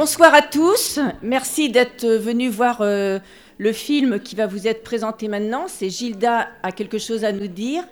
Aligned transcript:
Bonsoir 0.00 0.32
à 0.32 0.40
tous. 0.40 0.98
Merci 1.20 1.68
d'être 1.68 2.06
venus 2.06 2.50
voir 2.50 2.78
euh, 2.80 3.18
le 3.58 3.70
film 3.70 4.18
qui 4.18 4.34
va 4.34 4.46
vous 4.46 4.66
être 4.66 4.82
présenté 4.82 5.28
maintenant. 5.28 5.66
C'est 5.68 5.90
Gilda 5.90 6.48
a 6.62 6.72
quelque 6.72 6.96
chose 6.96 7.22
à 7.22 7.32
nous 7.32 7.48
dire. 7.48 7.84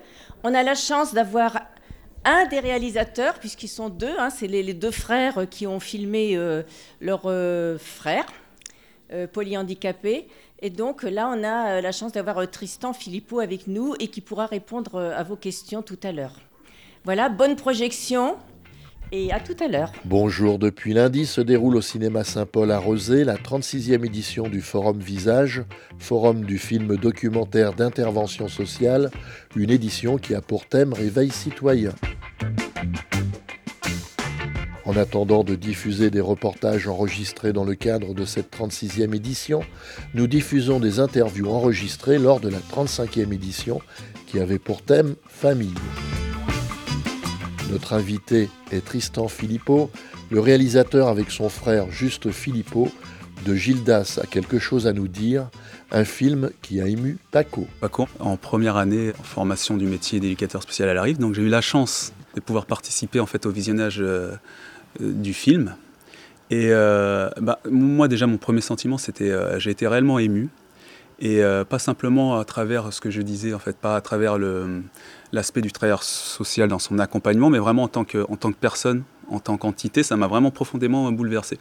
On 0.43 0.55
a 0.55 0.62
la 0.62 0.75
chance 0.75 1.12
d'avoir 1.12 1.67
un 2.25 2.47
des 2.47 2.61
réalisateurs, 2.61 3.34
puisqu'ils 3.34 3.69
sont 3.69 3.91
deux, 3.91 4.19
hein, 4.19 4.31
c'est 4.31 4.47
les, 4.47 4.73
deux 4.73 4.91
frères 4.91 5.47
qui 5.51 5.67
ont 5.67 5.81
filmé 5.81 6.34
euh, 6.34 6.62
leur 7.03 7.25
euh, 7.27 7.77
frère, 7.77 8.25
polyhandicapé. 9.34 10.29
Et 10.62 10.70
donc 10.70 11.03
là, 11.03 11.31
on 11.31 11.45
a 11.45 11.83
la 11.83 11.93
chance 11.93 12.12
d'avoir 12.12 12.50
Tristan 12.50 12.95
Philippot 12.95 13.41
avec 13.41 13.67
nous 13.67 13.95
et 14.00 14.09
qui 14.09 14.22
pourra 14.22 14.47
répondre 14.47 14.98
à 14.98 15.22
vos 15.25 15.37
questions 15.37 15.83
tout 15.83 16.00
à 16.03 16.12
l'heure. 16.12 16.41
Voilà, 17.05 17.28
bonne 17.28 17.56
projection 17.56 18.39
et 19.12 19.33
à 19.33 19.41
tout 19.41 19.56
à 19.62 19.69
l'heure. 19.69 19.92
Bonjour, 20.05 20.59
depuis 20.59 20.92
lundi 20.92 21.27
se 21.27 21.41
déroule 21.41 21.77
au 21.77 21.81
cinéma 21.81 22.25
Saint-Paul 22.25 22.70
à 22.70 22.78
Rosé 22.78 23.25
la 23.25 23.37
36e 23.37 24.05
édition 24.05 24.48
du 24.48 24.61
Forum 24.61 24.98
Visage, 24.98 25.65
forum 25.98 26.45
du 26.45 26.59
film 26.59 26.97
documentaire 26.97 27.73
d'intervention 27.73 28.48
sociale, 28.48 29.11
une 29.56 29.70
édition 29.70 30.19
qui 30.19 30.34
a 30.34 30.41
pour 30.41 30.67
thème 30.67 30.92
Réveil 30.92 31.31
citoyen. 31.31 31.92
En 34.84 34.97
attendant 34.97 35.45
de 35.45 35.55
diffuser 35.55 36.11
des 36.11 36.22
reportages 36.22 36.89
enregistrés 36.89 37.53
dans 37.53 37.65
le 37.65 37.75
cadre 37.75 38.15
de 38.15 38.25
cette 38.25 38.50
36e 38.50 39.15
édition, 39.15 39.61
nous 40.15 40.27
diffusons 40.27 40.81
des 40.81 40.98
interviews 40.98 41.50
enregistrées 41.50 42.19
lors 42.19 42.41
de 42.41 42.48
la 42.48 42.59
35e 42.59 43.34
édition 43.34 43.83
qui 44.27 44.41
avait 44.41 44.59
pour 44.59 44.81
thème 44.81 45.15
Famille. 45.27 45.75
Notre 47.70 47.92
invité 47.92 48.48
est 48.72 48.84
Tristan 48.84 49.28
Philippot, 49.28 49.91
le 50.30 50.41
réalisateur 50.41 51.08
avec 51.08 51.30
son 51.30 51.48
frère 51.48 51.91
Juste 51.91 52.30
Philippot 52.30 52.88
de 53.44 53.55
Gildas 53.55 54.19
a 54.22 54.27
quelque 54.27 54.58
chose 54.58 54.86
à 54.86 54.92
nous 54.92 55.06
dire, 55.06 55.48
un 55.91 56.05
film 56.05 56.50
qui 56.62 56.80
a 56.80 56.86
ému 56.86 57.19
Paco. 57.30 57.66
Paco, 57.80 58.08
en 58.20 58.36
première 58.36 58.77
année 58.77 59.12
en 59.19 59.22
formation 59.22 59.77
du 59.77 59.86
métier 59.86 60.19
d'éducateur 60.19 60.62
spécial 60.62 60.88
à 60.88 60.94
la 60.94 61.02
Rive, 61.02 61.19
donc 61.19 61.34
j'ai 61.34 61.42
eu 61.42 61.48
la 61.48 61.60
chance 61.60 62.12
de 62.34 62.41
pouvoir 62.41 62.66
participer 62.66 63.20
en 63.20 63.27
fait 63.27 63.47
au 63.47 63.50
visionnage 63.50 64.00
euh, 64.00 64.32
euh, 65.00 65.12
du 65.12 65.34
film. 65.34 65.75
Et 66.50 66.69
euh, 66.70 67.28
bah, 67.41 67.58
moi 67.70 68.08
déjà 68.08 68.27
mon 68.27 68.38
premier 68.38 68.62
sentiment 68.62 68.97
c'était 68.97 69.30
j'ai 69.58 69.70
été 69.70 69.86
réellement 69.86 70.19
ému 70.19 70.48
et 71.20 71.42
pas 71.69 71.80
simplement 71.80 72.38
à 72.38 72.44
travers 72.44 72.92
ce 72.92 73.00
que 73.00 73.10
je 73.10 73.20
disais, 73.22 73.53
en 73.53 73.58
fait, 73.58 73.77
pas 73.77 73.97
à 73.97 74.00
travers 74.00 74.38
l'aspect 75.33 75.61
du 75.61 75.73
travailleur 75.73 76.03
social 76.03 76.69
dans 76.69 76.78
son 76.78 76.99
accompagnement, 76.99 77.50
mais 77.50 77.59
vraiment 77.59 77.84
en 77.84 77.89
tant 77.89 78.05
que, 78.05 78.25
en 78.28 78.37
tant 78.37 78.53
que 78.53 78.59
personne, 78.59 79.03
en 79.31 79.41
tant 79.41 79.56
qu'entité, 79.56 80.03
ça 80.03 80.16
m'a 80.16 80.27
vraiment 80.27 80.50
profondément 80.50 81.11
bouleversé. 81.12 81.59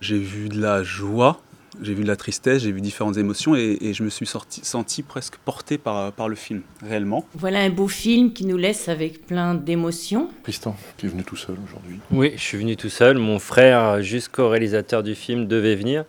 J'ai 0.00 0.18
vu 0.18 0.48
de 0.48 0.60
la 0.60 0.82
joie, 0.82 1.40
j'ai 1.82 1.94
vu 1.94 2.02
de 2.02 2.08
la 2.08 2.16
tristesse, 2.16 2.62
j'ai 2.62 2.72
vu 2.72 2.80
différentes 2.80 3.16
émotions 3.16 3.56
et, 3.56 3.92
je 3.92 4.02
me 4.02 4.10
suis 4.10 4.26
sorti, 4.26 4.60
senti 4.64 5.02
presque 5.02 5.36
porté 5.44 5.78
par, 5.78 6.12
par 6.12 6.28
le 6.28 6.36
film, 6.36 6.62
réellement. 6.82 7.26
Voilà 7.34 7.60
un 7.60 7.70
beau 7.70 7.88
film 7.88 8.32
qui 8.32 8.46
nous 8.46 8.56
laisse 8.56 8.88
avec 8.88 9.26
plein 9.26 9.54
d'émotions. 9.54 10.28
Tristan, 10.42 10.76
tu 10.96 11.06
es 11.06 11.08
venu 11.08 11.24
tout 11.24 11.36
seul 11.36 11.56
aujourd'hui 11.64 11.98
Oui, 12.12 12.32
je 12.36 12.42
suis 12.42 12.58
venu 12.58 12.76
tout 12.76 12.90
seul. 12.90 13.18
Mon 13.18 13.38
frère, 13.38 14.02
jusqu'au 14.02 14.48
réalisateur 14.48 15.02
du 15.02 15.14
film, 15.14 15.46
devait 15.46 15.74
venir. 15.74 16.04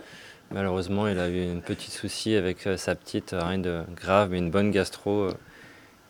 Malheureusement, 0.52 1.08
il 1.08 1.18
a 1.18 1.28
eu 1.28 1.52
un 1.52 1.60
petit 1.60 1.90
souci 1.90 2.36
avec 2.36 2.68
euh, 2.68 2.78
sa 2.78 2.94
petite, 2.96 3.36
rien 3.38 3.58
de 3.58 3.82
grave, 3.96 4.30
mais 4.32 4.38
une 4.38 4.52
bonne 4.52 4.70
gastro 4.70 5.24
euh, 5.24 5.34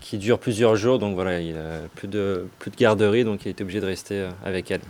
qui 0.05 0.19
dure 0.19 0.37
plusieurs 0.37 0.75
jours. 0.75 0.99
Donc 0.99 1.15
voilà, 1.15 1.41
il 1.41 1.57
a 1.57 1.87
plus 1.95 2.07
de, 2.07 2.47
plus 2.59 2.69
de 2.69 2.75
garderie, 2.75 3.23
donc 3.23 3.45
il 3.45 3.49
était 3.49 3.63
obligé 3.63 3.81
de 3.81 3.85
rester 3.85 4.29
avec 4.43 4.69
elle. 4.69 4.81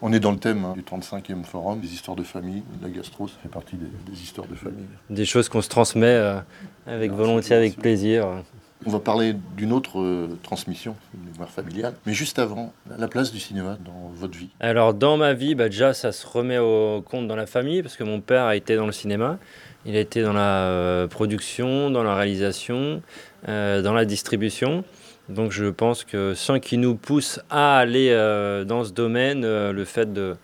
On 0.00 0.12
est 0.12 0.20
dans 0.20 0.30
le 0.30 0.38
thème 0.38 0.64
hein, 0.64 0.74
du 0.76 0.82
35e 0.82 1.42
forum, 1.42 1.80
des 1.80 1.92
histoires 1.92 2.16
de 2.16 2.22
famille. 2.22 2.62
La 2.80 2.88
gastro, 2.88 3.26
ça 3.26 3.34
fait 3.42 3.48
partie 3.48 3.76
des, 3.76 4.22
histoires 4.22 4.46
de 4.46 4.54
famille. 4.54 4.86
Des 5.10 5.24
choses 5.24 5.48
qu'on 5.48 5.60
se 5.60 5.68
transmet 5.68 6.16
avec 6.86 7.10
volonté, 7.10 7.52
avec 7.52 7.76
plaisir. 7.76 8.28
On 8.86 8.90
va 8.90 9.00
parler 9.00 9.34
d'une 9.56 9.72
autre 9.72 9.98
euh, 9.98 10.38
transmission, 10.44 10.94
une 11.12 11.32
mémoire 11.32 11.50
familiale. 11.50 11.94
Mais 12.06 12.12
juste 12.12 12.38
avant, 12.38 12.72
la 12.96 13.08
place 13.08 13.32
du 13.32 13.40
cinéma 13.40 13.76
dans 13.84 14.12
votre 14.14 14.38
vie. 14.38 14.50
Alors 14.60 14.94
dans 14.94 15.16
ma 15.16 15.34
vie, 15.34 15.56
bah, 15.56 15.68
déjà 15.68 15.94
ça 15.94 16.12
se 16.12 16.24
remet 16.24 16.58
au 16.58 17.02
compte 17.02 17.26
dans 17.26 17.34
la 17.34 17.46
famille 17.46 17.82
parce 17.82 17.96
que 17.96 18.04
mon 18.04 18.20
père 18.20 18.44
a 18.44 18.54
été 18.54 18.76
dans 18.76 18.86
le 18.86 18.92
cinéma. 18.92 19.38
Il 19.84 19.96
a 19.96 20.00
été 20.00 20.22
dans 20.22 20.32
la 20.32 20.68
euh, 20.68 21.08
production, 21.08 21.90
dans 21.90 22.04
la 22.04 22.14
réalisation, 22.14 22.76
euh, 22.76 23.00
dans 23.46 23.92
la 23.94 24.04
distribution. 24.04 24.84
Donc 25.28 25.52
je 25.52 25.66
pense 25.66 26.04
que 26.04 26.34
sans 26.34 26.58
qu'il 26.58 26.80
nous 26.80 26.94
pousse 26.94 27.40
à 27.50 27.78
aller 27.78 28.10
dans 28.66 28.84
ce 28.84 28.92
domaine, 28.92 29.42
le 29.42 29.84
fait 29.84 30.12
de, 30.12 30.36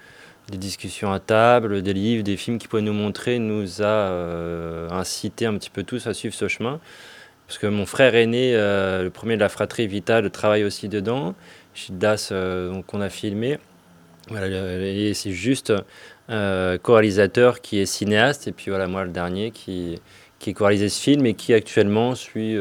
des 0.50 0.58
discussions 0.58 1.12
à 1.12 1.20
table, 1.20 1.82
des 1.82 1.92
livres, 1.92 2.22
des 2.22 2.36
films 2.36 2.58
qu'il 2.58 2.68
pouvait 2.68 2.82
nous 2.82 2.92
montrer, 2.92 3.38
nous 3.38 3.82
a 3.82 4.88
incité 4.90 5.46
un 5.46 5.54
petit 5.54 5.70
peu 5.70 5.82
tous 5.82 6.06
à 6.06 6.14
suivre 6.14 6.34
ce 6.34 6.48
chemin. 6.48 6.80
Parce 7.46 7.58
que 7.58 7.66
mon 7.66 7.86
frère 7.86 8.14
aîné, 8.14 8.54
euh, 8.54 9.02
le 9.02 9.10
premier 9.10 9.36
de 9.36 9.40
la 9.40 9.48
fratrie 9.48 9.86
Vital, 9.86 10.30
travaille 10.30 10.64
aussi 10.64 10.88
dedans. 10.88 11.34
Gildas, 11.74 12.30
euh, 12.32 12.70
donc 12.72 12.92
on 12.94 13.00
a 13.00 13.10
filmé. 13.10 13.58
Voilà, 14.28 14.46
et 14.48 15.12
c'est 15.12 15.32
juste 15.32 15.72
euh, 16.30 16.78
co-réalisateur 16.78 17.60
qui 17.60 17.78
est 17.80 17.86
cinéaste. 17.86 18.48
Et 18.48 18.52
puis 18.52 18.70
voilà, 18.70 18.86
moi 18.86 19.04
le 19.04 19.10
dernier 19.10 19.50
qui, 19.50 20.00
qui 20.44 20.54
co-réalisé 20.54 20.88
ce 20.88 21.00
film 21.00 21.26
et 21.26 21.34
qui 21.34 21.54
actuellement 21.54 22.14
suit 22.14 22.56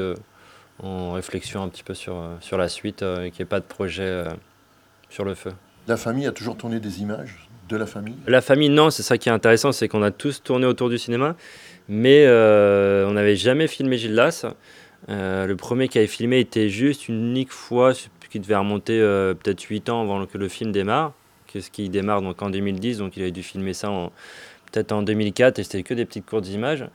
en 0.82 1.14
réflexion 1.14 1.62
un 1.62 1.70
petit 1.70 1.84
peu 1.84 1.94
sur, 1.94 2.16
sur 2.40 2.58
la 2.58 2.70
suite 2.70 3.02
et 3.02 3.32
qui 3.32 3.42
n'est 3.42 3.48
pas 3.48 3.60
de 3.60 3.66
projet 3.66 4.26
sur 5.10 5.26
le 5.26 5.36
feu. 5.36 5.52
La 5.88 5.98
famille 5.98 6.28
a 6.28 6.32
toujours 6.32 6.56
tourné 6.56 6.80
des 6.80 7.02
images 7.02 7.48
de 7.70 7.78
la 7.78 7.86
famille? 7.86 8.16
La 8.28 8.42
famille, 8.42 8.70
non, 8.70 8.90
c'est 8.90 9.04
ça 9.04 9.18
qui 9.18 9.30
est 9.30 9.32
intéressant, 9.32 9.72
c'est 9.72 9.88
qu'on 9.88 10.04
a 10.04 10.12
tous 10.12 10.44
tourné 10.44 10.66
autour 10.66 10.90
du 10.90 10.98
cinéma. 10.98 11.36
Mais 11.90 12.26
euh, 12.26 13.08
on 13.08 13.12
n'avait 13.12 13.36
jamais 13.36 13.68
filmé 13.68 13.98
Gildas. 13.98 14.46
Euh, 15.10 15.46
le 15.46 15.56
premier 15.56 15.90
qui 15.90 15.98
avait 15.98 16.08
filmé 16.08 16.40
était 16.40 16.70
juste 16.70 17.10
une 17.10 17.30
unique 17.30 17.52
fois, 17.52 17.94
qui 18.30 18.40
devait 18.40 18.56
remonter 18.56 19.00
euh, 19.00 19.34
peut-être 19.34 19.62
8 19.62 19.90
ans 19.90 20.02
avant 20.02 20.26
que 20.26 20.38
le 20.38 20.48
film 20.48 20.72
démarre, 20.72 21.14
ce 21.54 21.70
qui 21.70 21.90
démarre 21.90 22.24
donc 22.24 22.42
en 22.42 22.50
2010, 22.50 22.98
donc 22.98 23.16
il 23.16 23.22
avait 23.22 23.32
dû 23.32 23.44
filmer 23.44 23.74
ça 23.74 23.92
peut-être 24.72 24.92
en 24.92 25.04
2004 25.04 25.60
et 25.60 25.64
c'était 25.64 25.84
que 25.84 25.94
des 25.94 26.06
petites 26.06 26.26
courtes 26.26 26.48
images. 26.50 26.86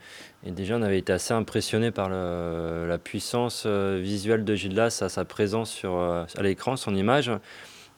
Et 0.45 0.51
déjà, 0.51 0.77
on 0.77 0.81
avait 0.81 0.99
été 0.99 1.11
assez 1.11 1.33
impressionné 1.33 1.91
par 1.91 2.09
la 2.09 2.97
puissance 2.97 3.65
visuelle 3.65 4.45
de 4.45 4.55
Gildas, 4.55 5.03
sa 5.09 5.25
présence 5.25 5.69
sur, 5.69 5.99
à 5.99 6.41
l'écran, 6.41 6.77
son 6.77 6.95
image, 6.95 7.29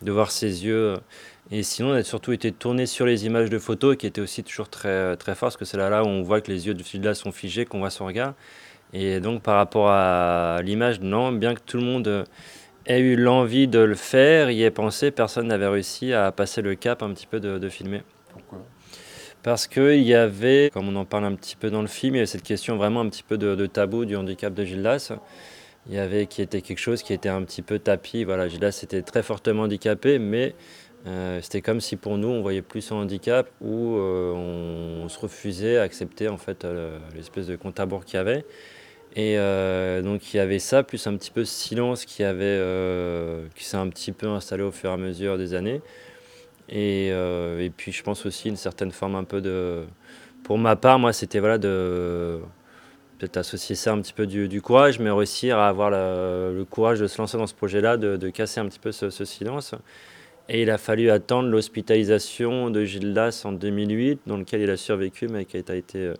de 0.01 0.11
voir 0.11 0.31
ses 0.31 0.65
yeux 0.65 0.97
et 1.53 1.63
sinon, 1.63 1.89
on 1.89 1.93
a 1.93 2.03
surtout 2.03 2.31
été 2.31 2.53
tourné 2.53 2.85
sur 2.85 3.05
les 3.05 3.25
images 3.25 3.49
de 3.49 3.59
photos 3.59 3.97
qui 3.97 4.07
étaient 4.07 4.21
aussi 4.21 4.41
toujours 4.41 4.69
très, 4.69 5.17
très 5.17 5.35
fortes, 5.35 5.53
parce 5.53 5.57
que 5.57 5.65
c'est 5.65 5.75
là, 5.75 5.89
là 5.89 6.03
où 6.03 6.07
on 6.07 6.21
voit 6.21 6.39
que 6.39 6.49
les 6.49 6.67
yeux 6.67 6.73
de 6.73 6.81
Fidela 6.81 7.13
sont 7.13 7.33
figés, 7.33 7.65
qu'on 7.65 7.79
voit 7.79 7.89
son 7.89 8.05
regard. 8.05 8.35
Et 8.93 9.19
donc, 9.19 9.41
par 9.41 9.57
rapport 9.57 9.89
à 9.89 10.61
l'image, 10.63 11.01
non, 11.01 11.33
bien 11.33 11.53
que 11.53 11.59
tout 11.59 11.75
le 11.75 11.83
monde 11.83 12.25
ait 12.85 12.99
eu 12.99 13.17
l'envie 13.17 13.67
de 13.67 13.79
le 13.79 13.95
faire, 13.95 14.49
y 14.49 14.63
ait 14.63 14.71
pensé, 14.71 15.11
personne 15.11 15.47
n'avait 15.47 15.67
réussi 15.67 16.13
à 16.13 16.31
passer 16.31 16.61
le 16.61 16.75
cap 16.75 17.03
un 17.03 17.09
petit 17.13 17.27
peu 17.27 17.41
de, 17.41 17.69
filmer. 17.69 18.01
Pourquoi? 18.31 18.59
Parce 19.43 19.67
qu'il 19.67 20.03
y 20.03 20.13
avait, 20.13 20.69
comme 20.71 20.87
on 20.87 20.95
en 20.95 21.05
parle 21.05 21.25
un 21.25 21.33
petit 21.33 21.55
peu 21.55 21.71
dans 21.71 21.81
le 21.81 21.87
film, 21.87 22.13
il 22.15 22.17
y 22.17 22.21
avait 22.21 22.27
cette 22.27 22.43
question 22.43 22.77
vraiment 22.77 23.01
un 23.01 23.09
petit 23.09 23.23
peu 23.23 23.37
de, 23.37 23.65
tabou 23.65 24.05
du 24.05 24.15
handicap 24.15 24.53
de 24.53 24.63
Gildas. 24.63 25.13
Il 25.87 25.95
y 25.95 25.99
avait 25.99 26.27
qui 26.27 26.43
était 26.43 26.61
quelque 26.61 26.77
chose 26.77 27.01
qui 27.01 27.11
était 27.11 27.29
un 27.29 27.41
petit 27.41 27.63
peu 27.63 27.79
tapis. 27.79 28.23
Voilà, 28.23 28.47
Gildas 28.47 28.81
était 28.83 29.01
très 29.01 29.23
fortement 29.23 29.63
handicapé, 29.63 30.19
mais 30.19 30.53
euh, 31.07 31.39
c'était 31.41 31.61
comme 31.61 31.81
si 31.81 31.95
pour 31.95 32.19
nous 32.19 32.27
on 32.27 32.43
voyait 32.43 32.61
plus 32.61 32.81
son 32.81 32.97
handicap 32.97 33.49
ou 33.61 33.95
euh, 33.97 34.31
on, 34.33 35.09
se 35.09 35.17
refusait 35.17 35.77
à 35.77 35.81
accepter 35.81 36.29
en 36.29 36.37
fait 36.37 36.63
euh, 36.63 36.99
l'espèce 37.15 37.47
de 37.47 37.55
compte 37.55 37.79
à 37.79 37.87
qu'il 38.05 38.13
y 38.13 38.17
avait. 38.17 38.45
Et 39.15 39.35
donc 40.03 40.33
il 40.33 40.37
y 40.37 40.39
avait 40.39 40.59
ça, 40.59 40.83
plus 40.83 41.05
un 41.07 41.17
petit 41.17 41.31
peu 41.31 41.43
ce 41.43 41.53
silence 41.53 42.05
qui, 42.05 42.23
avait, 42.23 42.61
qui 43.55 43.65
s'est 43.65 43.75
un 43.75 43.89
petit 43.89 44.13
peu 44.13 44.27
installé 44.27 44.63
au 44.63 44.71
fur 44.71 44.89
et 44.89 44.93
à 44.93 44.97
mesure 44.97 45.37
des 45.37 45.53
années. 45.53 45.81
Et, 46.71 47.07
et, 47.07 47.71
puis 47.75 47.91
je 47.91 48.01
pense 48.01 48.25
aussi 48.25 48.49
une 48.49 48.55
certaine 48.55 48.91
forme 48.91 49.15
un 49.15 49.25
peu 49.25 49.41
de... 49.41 49.83
Pour 50.43 50.57
ma 50.57 50.75
part, 50.75 50.99
moi 50.99 51.11
c'était 51.13 51.39
voilà 51.39 51.57
de 51.57 52.39
peut-être 53.19 53.37
associer 53.37 53.75
ça 53.75 53.91
un 53.91 54.01
petit 54.01 54.13
peu 54.13 54.25
du, 54.25 54.61
courage, 54.61 54.99
mais 54.99 55.11
réussir 55.11 55.57
à 55.57 55.67
avoir 55.67 55.91
le 55.91 56.63
courage 56.63 56.99
de 56.99 57.07
se 57.07 57.17
lancer 57.17 57.37
dans 57.37 57.45
ce 57.45 57.53
projet-là, 57.53 57.97
de, 57.97 58.29
casser 58.29 58.59
un 58.59 58.67
petit 58.67 58.79
peu 58.79 58.91
ce, 58.91 59.09
ce 59.09 59.25
silence. 59.25 59.75
Et 60.49 60.63
il 60.63 60.69
a 60.69 60.77
fallu 60.77 61.09
attendre 61.09 61.49
l'hospitalisation 61.49 62.69
de 62.69 62.83
Gildas 62.83 63.43
en 63.45 63.53
2008, 63.53 64.21
dans 64.25 64.37
lequel 64.37 64.59
il 64.59 64.69
a 64.69 64.75
survécu, 64.75 65.27
mais 65.29 65.45
qui 65.45 65.55
a 65.55 65.59
été 65.59 65.99
euh, 65.99 66.15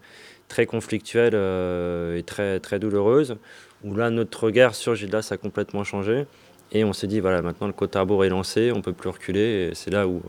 très 0.48 0.65
conflictuelle 0.65 1.33
euh, 1.36 2.18
et 2.18 2.24
très, 2.24 2.62
très 2.62 2.80
douloureuse, 2.80 3.36
où 3.83 3.94
là, 3.94 4.09
notre 4.09 4.45
regard 4.45 4.75
sur 4.75 4.95
Gildas 4.95 5.30
a 5.31 5.38
complètement 5.38 5.83
changé. 5.83 6.25
Et 6.71 6.83
on 6.85 6.94
s'est 6.94 7.07
dit, 7.07 7.19
voilà, 7.19 7.41
maintenant 7.41 7.68
le 7.68 7.73
côte 7.73 7.95
à 7.95 8.03
est 8.03 8.29
lancé, 8.29 8.71
on 8.71 8.77
ne 8.77 8.81
peut 8.81 8.94
plus 8.94 9.09
reculer. 9.09 9.69
Et 9.71 9.75
c'est 9.75 9.91
là 9.91 10.07
où 10.07 10.21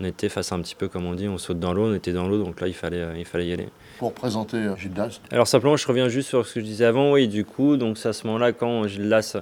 on 0.00 0.04
était 0.04 0.28
face 0.28 0.52
à 0.52 0.54
un 0.54 0.60
petit 0.60 0.74
peu, 0.74 0.88
comme 0.88 1.06
on 1.06 1.14
dit, 1.14 1.28
on 1.28 1.38
saute 1.38 1.58
dans 1.58 1.72
l'eau, 1.72 1.90
on 1.90 1.94
était 1.94 2.12
dans 2.12 2.28
l'eau, 2.28 2.42
donc 2.42 2.60
là, 2.60 2.68
il 2.68 2.74
fallait, 2.74 3.18
il 3.18 3.24
fallait 3.24 3.46
y 3.46 3.52
aller. 3.52 3.68
Pour 3.98 4.12
présenter 4.12 4.68
Gilles 4.76 4.92
Las 4.96 5.20
Alors 5.30 5.46
simplement, 5.46 5.76
je 5.76 5.86
reviens 5.86 6.08
juste 6.08 6.28
sur 6.28 6.46
ce 6.46 6.54
que 6.54 6.60
je 6.60 6.64
disais 6.64 6.84
avant, 6.84 7.12
oui, 7.12 7.28
du 7.28 7.44
coup, 7.44 7.76
donc 7.76 7.98
c'est 7.98 8.08
à 8.08 8.12
ce 8.12 8.26
moment-là, 8.26 8.52
quand 8.52 8.86
Gilles 8.86 9.08
Las, 9.08 9.36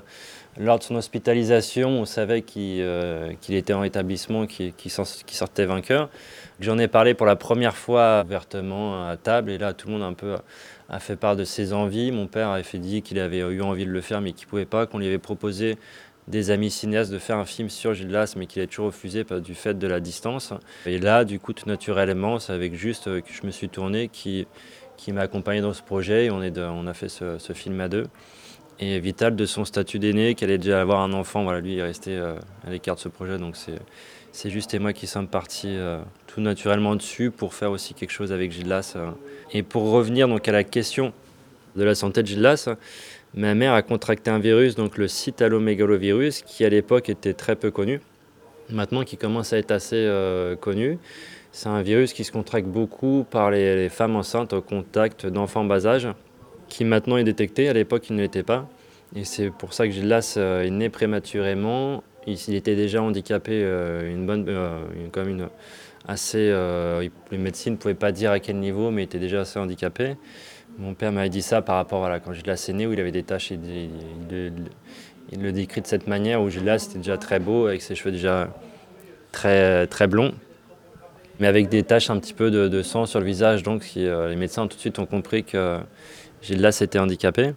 lors 0.58 0.78
de 0.78 0.84
son 0.84 0.96
hospitalisation, 0.96 1.90
on 1.90 2.04
savait 2.04 2.42
qu'il 2.42 2.82
était 3.50 3.72
en 3.72 3.84
établissement, 3.84 4.46
qu'il 4.46 4.90
sortait 4.90 5.66
vainqueur. 5.66 6.08
J'en 6.60 6.78
ai 6.78 6.88
parlé 6.88 7.14
pour 7.14 7.26
la 7.26 7.36
première 7.36 7.76
fois 7.76 8.24
ouvertement 8.26 9.08
à 9.08 9.16
table, 9.16 9.50
et 9.50 9.58
là, 9.58 9.72
tout 9.72 9.86
le 9.86 9.94
monde 9.94 10.02
un 10.02 10.14
peu 10.14 10.34
a 10.88 10.98
fait 10.98 11.14
part 11.14 11.36
de 11.36 11.44
ses 11.44 11.72
envies. 11.72 12.10
Mon 12.10 12.26
père 12.26 12.48
avait 12.48 12.64
fait 12.64 12.78
dit 12.78 13.02
qu'il 13.02 13.20
avait 13.20 13.38
eu 13.38 13.62
envie 13.62 13.84
de 13.84 13.90
le 13.90 14.00
faire, 14.00 14.20
mais 14.20 14.32
qu'il 14.32 14.46
ne 14.46 14.50
pouvait 14.50 14.64
pas, 14.64 14.86
qu'on 14.86 14.98
lui 14.98 15.06
avait 15.06 15.18
proposé 15.18 15.78
des 16.28 16.50
amis 16.50 16.70
cinéastes 16.70 17.10
de 17.10 17.18
faire 17.18 17.38
un 17.38 17.44
film 17.44 17.68
sur 17.68 17.94
Gilles 17.94 18.24
mais 18.36 18.46
qu'il 18.46 18.62
a 18.62 18.66
toujours 18.66 18.86
refusé 18.86 19.24
du 19.42 19.54
fait 19.54 19.78
de 19.78 19.86
la 19.86 20.00
distance. 20.00 20.52
Et 20.86 20.98
là, 20.98 21.24
du 21.24 21.40
coup, 21.40 21.52
tout 21.52 21.68
naturellement, 21.68 22.38
c'est 22.38 22.52
avec 22.52 22.74
Juste 22.74 23.04
que 23.04 23.32
je 23.32 23.46
me 23.46 23.50
suis 23.50 23.68
tourné, 23.68 24.08
qui, 24.08 24.46
m'a 25.08 25.22
accompagné 25.22 25.60
dans 25.60 25.72
ce 25.72 25.82
projet, 25.82 26.26
et 26.26 26.30
on, 26.30 26.40
a 26.86 26.94
fait 26.94 27.08
ce, 27.08 27.52
film 27.54 27.80
à 27.80 27.88
deux. 27.88 28.06
Et 28.78 29.00
Vital, 29.00 29.34
de 29.34 29.46
son 29.46 29.64
statut 29.64 29.98
d'aîné, 29.98 30.34
qu'elle 30.34 30.50
allait 30.50 30.58
déjà 30.58 30.80
avoir 30.80 31.00
un 31.00 31.12
enfant, 31.12 31.42
voilà, 31.42 31.60
lui, 31.60 31.74
il 31.74 31.78
est 31.78 31.82
resté 31.82 32.16
euh, 32.16 32.34
à 32.66 32.70
l'écart 32.70 32.94
de 32.94 33.00
ce 33.00 33.08
projet, 33.08 33.38
donc 33.38 33.56
c'est 34.32 34.50
juste 34.50 34.72
et 34.74 34.78
moi 34.78 34.92
qui 34.92 35.06
sommes 35.06 35.26
partis 35.26 35.76
euh, 35.76 36.00
tout 36.28 36.40
naturellement 36.40 36.94
dessus 36.94 37.30
pour 37.30 37.54
faire 37.54 37.72
aussi 37.72 37.94
quelque 37.94 38.12
chose 38.12 38.32
avec 38.32 38.52
Gilles. 38.52 38.80
Euh. 38.94 39.10
Et 39.52 39.64
pour 39.64 39.90
revenir 39.90 40.28
donc 40.28 40.46
à 40.46 40.52
la 40.52 40.62
question 40.62 41.12
de 41.74 41.82
la 41.82 41.94
santé 41.94 42.22
de 42.22 42.28
Gilles 42.28 42.54
ma 43.34 43.54
mère 43.54 43.74
a 43.74 43.82
contracté 43.82 44.30
un 44.30 44.38
virus, 44.38 44.74
donc 44.74 44.96
le 44.96 45.08
cytalomégalovirus, 45.08 46.42
qui 46.42 46.64
à 46.64 46.68
l'époque 46.68 47.08
était 47.08 47.34
très 47.34 47.56
peu 47.56 47.70
connu, 47.70 48.00
maintenant 48.70 49.04
qui 49.04 49.16
commence 49.16 49.52
à 49.52 49.58
être 49.58 49.70
assez 49.70 49.96
euh, 49.96 50.56
connu. 50.56 50.98
C'est 51.52 51.68
un 51.68 51.82
virus 51.82 52.12
qui 52.12 52.24
se 52.24 52.32
contracte 52.32 52.68
beaucoup 52.68 53.26
par 53.30 53.50
les, 53.50 53.88
femmes 53.88 54.16
enceintes 54.16 54.52
au 54.52 54.62
contact 54.62 55.26
d'enfants 55.26 55.64
bas 55.64 55.86
âge, 55.86 56.08
qui 56.68 56.84
maintenant 56.84 57.16
est 57.16 57.24
détecté, 57.24 57.68
à 57.68 57.72
l'époque 57.72 58.10
il 58.10 58.16
ne 58.16 58.22
l'était 58.22 58.42
pas. 58.42 58.68
Et 59.16 59.24
c'est 59.24 59.50
pour 59.50 59.72
ça 59.72 59.86
que 59.86 59.92
Gilles 59.92 60.08
Las 60.08 60.36
est 60.36 60.70
né 60.70 60.90
prématurément 60.90 62.02
il, 62.28 62.54
était 62.54 62.76
déjà 62.76 63.02
handicapé, 63.02 63.62
euh, 63.64 64.10
une 64.10 64.26
bonne, 64.26 64.44
euh, 64.48 64.80
comme 65.12 65.28
une 65.28 65.48
assez. 66.06 66.50
Euh, 66.50 67.06
les 67.30 67.38
médecins 67.38 67.70
ne 67.70 67.76
pouvaient 67.76 67.94
pas 67.94 68.12
dire 68.12 68.30
à 68.30 68.40
quel 68.40 68.56
niveau, 68.56 68.90
mais 68.90 69.02
il 69.02 69.04
était 69.04 69.18
déjà 69.18 69.42
assez 69.42 69.58
handicapé. 69.58 70.16
Mon 70.78 70.94
père 70.94 71.12
m'avait 71.12 71.28
dit 71.28 71.42
ça 71.42 71.60
par 71.60 71.76
rapport 71.76 72.04
à 72.06 72.20
quand 72.20 72.32
Gilles 72.32 72.76
né, 72.76 72.86
où 72.86 72.92
il 72.92 73.00
avait 73.00 73.12
des 73.12 73.22
taches. 73.22 73.50
Il, 73.50 73.90
le 75.42 75.52
décrit 75.52 75.82
de 75.82 75.86
cette 75.86 76.06
manière 76.06 76.40
où 76.40 76.48
Gilles 76.48 76.74
c'était 76.78 76.98
déjà 76.98 77.18
très 77.18 77.38
beau, 77.38 77.66
avec 77.66 77.82
ses 77.82 77.94
cheveux 77.94 78.12
déjà 78.12 78.48
très, 79.30 79.86
très 79.88 80.06
blonds, 80.06 80.32
mais 81.38 81.46
avec 81.46 81.68
des 81.68 81.82
taches 81.82 82.08
un 82.08 82.18
petit 82.18 82.32
peu 82.32 82.50
de, 82.50 82.82
sang 82.82 83.04
sur 83.04 83.20
le 83.20 83.26
visage. 83.26 83.62
Donc 83.62 83.92
les 83.94 84.36
médecins 84.36 84.66
tout 84.66 84.76
de 84.76 84.80
suite 84.80 84.98
ont 84.98 85.06
compris 85.06 85.44
que 85.44 85.80
Gilles 86.42 86.64
était 86.80 86.98
handicapé. 86.98 87.52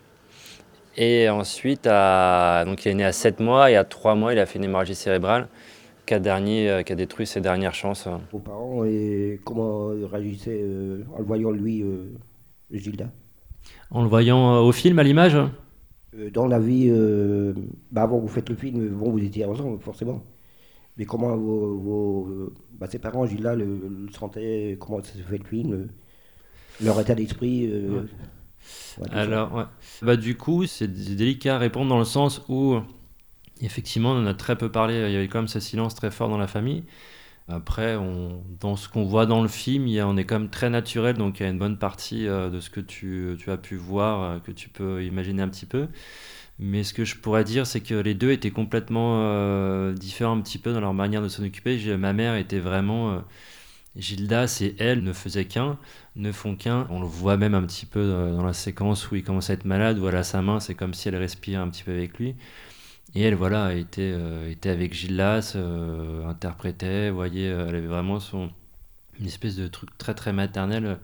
Et 0.98 1.30
ensuite, 1.30 1.86
donc 1.86 2.86
il 2.86 2.90
est 2.90 2.94
né 2.94 3.06
à 3.06 3.14
7 3.14 3.40
mois 3.40 3.72
et 3.72 3.78
à 3.78 3.86
3 3.86 4.16
mois, 4.16 4.34
il 4.34 4.40
a 4.40 4.46
fait 4.46 4.60
une 4.60 4.66
hémorragie 4.66 4.96
cérébrale 4.96 5.48
qui 6.06 6.14
a, 6.14 6.20
dernier, 6.20 6.70
euh, 6.70 6.84
détruit 6.84 7.26
ses 7.26 7.42
dernières 7.42 7.74
chances. 7.74 8.08
Vos 8.32 8.40
parents, 8.40 8.84
et 8.86 9.40
comment 9.46 9.92
réagissaient 10.12 10.62
euh, 10.62 11.04
en 11.14 11.20
le 11.20 11.24
voyant 11.24 11.52
lui, 11.52 11.82
euh, 11.84 12.08
Gilda. 12.78 13.12
En 13.90 14.04
le 14.04 14.10
voyant 14.10 14.60
au 14.60 14.72
film, 14.72 15.00
à 15.00 15.04
l'image? 15.04 15.38
Dans 16.34 16.48
la 16.48 16.60
vie, 16.60 16.92
bah 17.92 18.04
avant 18.04 18.18
que 18.18 18.24
vous 18.24 18.28
faites 18.28 18.50
le 18.50 18.56
film, 18.56 18.88
bon, 18.90 19.12
vous 19.12 19.24
étiez 19.24 19.46
ensemble, 19.46 19.80
forcément. 19.82 20.24
Mais 20.98 21.06
comment 21.06 21.36
vos, 21.38 22.54
bah, 22.74 22.88
ses 22.90 23.00
parents, 23.00 23.26
Gilda, 23.26 23.56
le, 23.56 23.66
le, 23.66 24.12
sentaient? 24.12 24.78
Comment 24.80 25.02
ça 25.02 25.14
se 25.14 25.20
fait 25.20 25.38
le 25.38 25.46
film? 25.46 25.88
Leur 26.82 27.00
état 27.00 27.16
d'esprit 27.16 27.72
alors, 29.12 29.68
bah, 30.02 30.18
du 30.18 30.38
coup, 30.38 30.66
c'est 30.66 30.88
délicat 30.88 31.56
à 31.56 31.58
répondre 31.58 31.90
dans 31.90 32.00
le 32.00 32.06
sens 32.06 32.42
où, 32.50 32.78
effectivement, 33.62 34.12
on 34.12 34.24
en 34.24 34.26
a 34.26 34.34
très 34.34 34.58
peu 34.58 34.72
parlé. 34.72 34.96
Il 34.96 35.12
y 35.12 35.16
avait 35.16 35.28
quand 35.28 35.40
même 35.40 35.48
ce 35.48 35.60
silence 35.60 35.96
très 35.96 36.12
fort 36.12 36.30
dans 36.30 36.38
la 36.38 36.48
famille. 36.48 36.84
Après, 37.51 37.98
dans 38.59 38.75
ce 38.75 38.88
qu'on 38.89 39.03
voit 39.03 39.25
dans 39.25 39.42
le 39.42 39.48
film, 39.48 39.88
il 39.88 39.94
y 39.94 40.00
a, 40.00 40.07
on 40.07 40.18
est 40.18 40.25
quand 40.25 40.39
même 40.39 40.50
très 40.50 40.69
naturel, 40.69 41.18
donc 41.18 41.39
il 41.39 41.44
y 41.44 41.45
a 41.45 41.50
une 41.50 41.59
bonne 41.59 41.77
partie 41.77 42.27
euh, 42.27 42.50
de 42.50 42.59
ce 42.59 42.69
que 42.69 42.80
tu, 42.80 43.38
as 43.48 43.57
pu 43.57 43.75
voir, 43.75 44.24
euh, 44.24 44.39
que 44.39 44.51
tu 44.51 44.69
peux 44.69 45.03
imaginer 45.03 45.42
un 45.42 45.50
petit 45.50 45.65
peu. 45.65 45.88
Mais 46.59 46.83
ce 46.83 46.94
que 46.94 47.06
je 47.06 47.15
pourrais 47.18 47.44
dire, 47.44 47.65
c'est 47.68 47.81
que 47.81 47.95
les 47.95 48.13
deux 48.13 48.31
étaient 48.31 48.51
complètement 48.51 49.15
euh, 49.21 49.94
différents 49.94 50.38
un 50.38 50.42
petit 50.42 50.59
peu 50.59 50.74
dans 50.74 50.81
leur 50.81 50.94
manière 50.94 51.21
de 51.21 51.27
s'en 51.27 51.44
occuper. 51.44 51.77
Ma 51.98 52.13
mère 52.13 52.36
était 52.36 52.59
vraiment 52.59 53.24
Gilda, 53.95 54.48
c'est 54.48 54.75
elle, 54.80 55.03
ne 55.03 55.13
faisait 55.13 55.45
qu'un, 55.45 55.77
ne 56.15 56.31
font 56.31 56.56
qu'un. 56.56 56.88
On 56.92 57.00
le 57.01 57.07
voit 57.07 57.38
même 57.38 57.56
un 57.56 57.63
petit 57.63 57.86
peu 57.88 58.07
dans 58.36 58.45
la 58.45 58.53
séquence 58.53 59.09
où 59.12 59.15
il 59.15 59.24
commence 59.24 59.50
à 59.50 59.53
être 59.53 59.65
malade, 59.65 59.98
où 60.00 60.07
elle 60.07 60.15
a 60.15 60.24
sa 60.24 60.42
main, 60.42 60.59
c'est 60.59 60.75
comme 60.75 60.94
si 60.94 61.07
elle 61.09 61.15
respirait 61.15 61.57
un 61.57 61.69
petit 61.69 61.83
peu 61.83 61.92
avec 61.92 62.18
lui. 62.19 62.36
Et 63.16 63.24
elle, 63.24 63.36
voilà, 63.36 63.74
était, 63.74 64.13
euh, 64.13 64.50
était 64.50 64.69
avec 64.69 64.94
Gildas, 64.94 65.54
euh, 65.56 66.25
interprétait, 66.28 67.10
voyez, 67.10 67.48
elle 67.48 67.75
avait 67.75 67.81
vraiment 67.81 68.19
son, 68.19 68.50
une 69.19 69.28
espèce 69.28 69.56
de 69.56 69.68
truc 69.68 69.98
très 69.98 70.13
très 70.13 70.31
maternel 70.31 70.98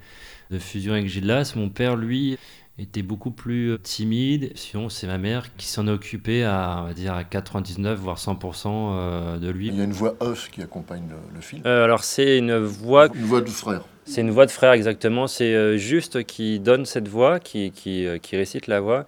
de 0.50 0.60
fusion 0.60 0.94
avec 0.94 1.08
Gildas. 1.08 1.54
Mon 1.56 1.70
père, 1.70 1.96
lui, 1.96 2.38
était 2.80 3.02
beaucoup 3.02 3.32
plus 3.32 3.72
euh, 3.72 3.78
timide. 3.78 4.52
Sinon, 4.56 4.90
c'est 4.90 5.08
ma 5.08 5.18
mère 5.18 5.56
qui 5.56 5.66
s'en 5.66 5.88
occupée 5.88 6.44
à, 6.44 6.80
on 6.82 6.88
va 6.88 6.94
dire, 6.94 7.14
à 7.14 7.24
99 7.24 8.00
voire 8.00 8.18
100% 8.18 8.68
euh, 8.68 9.38
de 9.38 9.50
lui. 9.50 9.68
Il 9.68 9.78
y 9.78 9.82
a 9.82 9.84
une 9.84 9.94
voix 9.94 10.16
off 10.20 10.50
qui 10.52 10.62
accompagne 10.62 11.04
le, 11.34 11.42
film. 11.42 11.64
Euh, 11.66 11.84
alors 11.84 12.04
c'est 12.04 12.38
une 12.38 12.58
voix. 12.58 13.08
Une 13.14 13.26
voix 13.26 13.42
de 13.42 13.50
frère. 13.50 13.82
C'est 14.06 14.22
une 14.22 14.32
voix 14.32 14.46
de 14.46 14.52
frère 14.52 14.72
exactement. 14.72 15.28
C'est 15.28 15.78
juste 15.78 16.24
qui 16.24 16.60
donne 16.60 16.86
cette 16.86 17.10
voix, 17.10 17.42
qui, 17.42 17.72
qui, 17.72 18.08
qui, 18.22 18.38
récite 18.38 18.68
la 18.68 18.80
voix, 18.80 19.06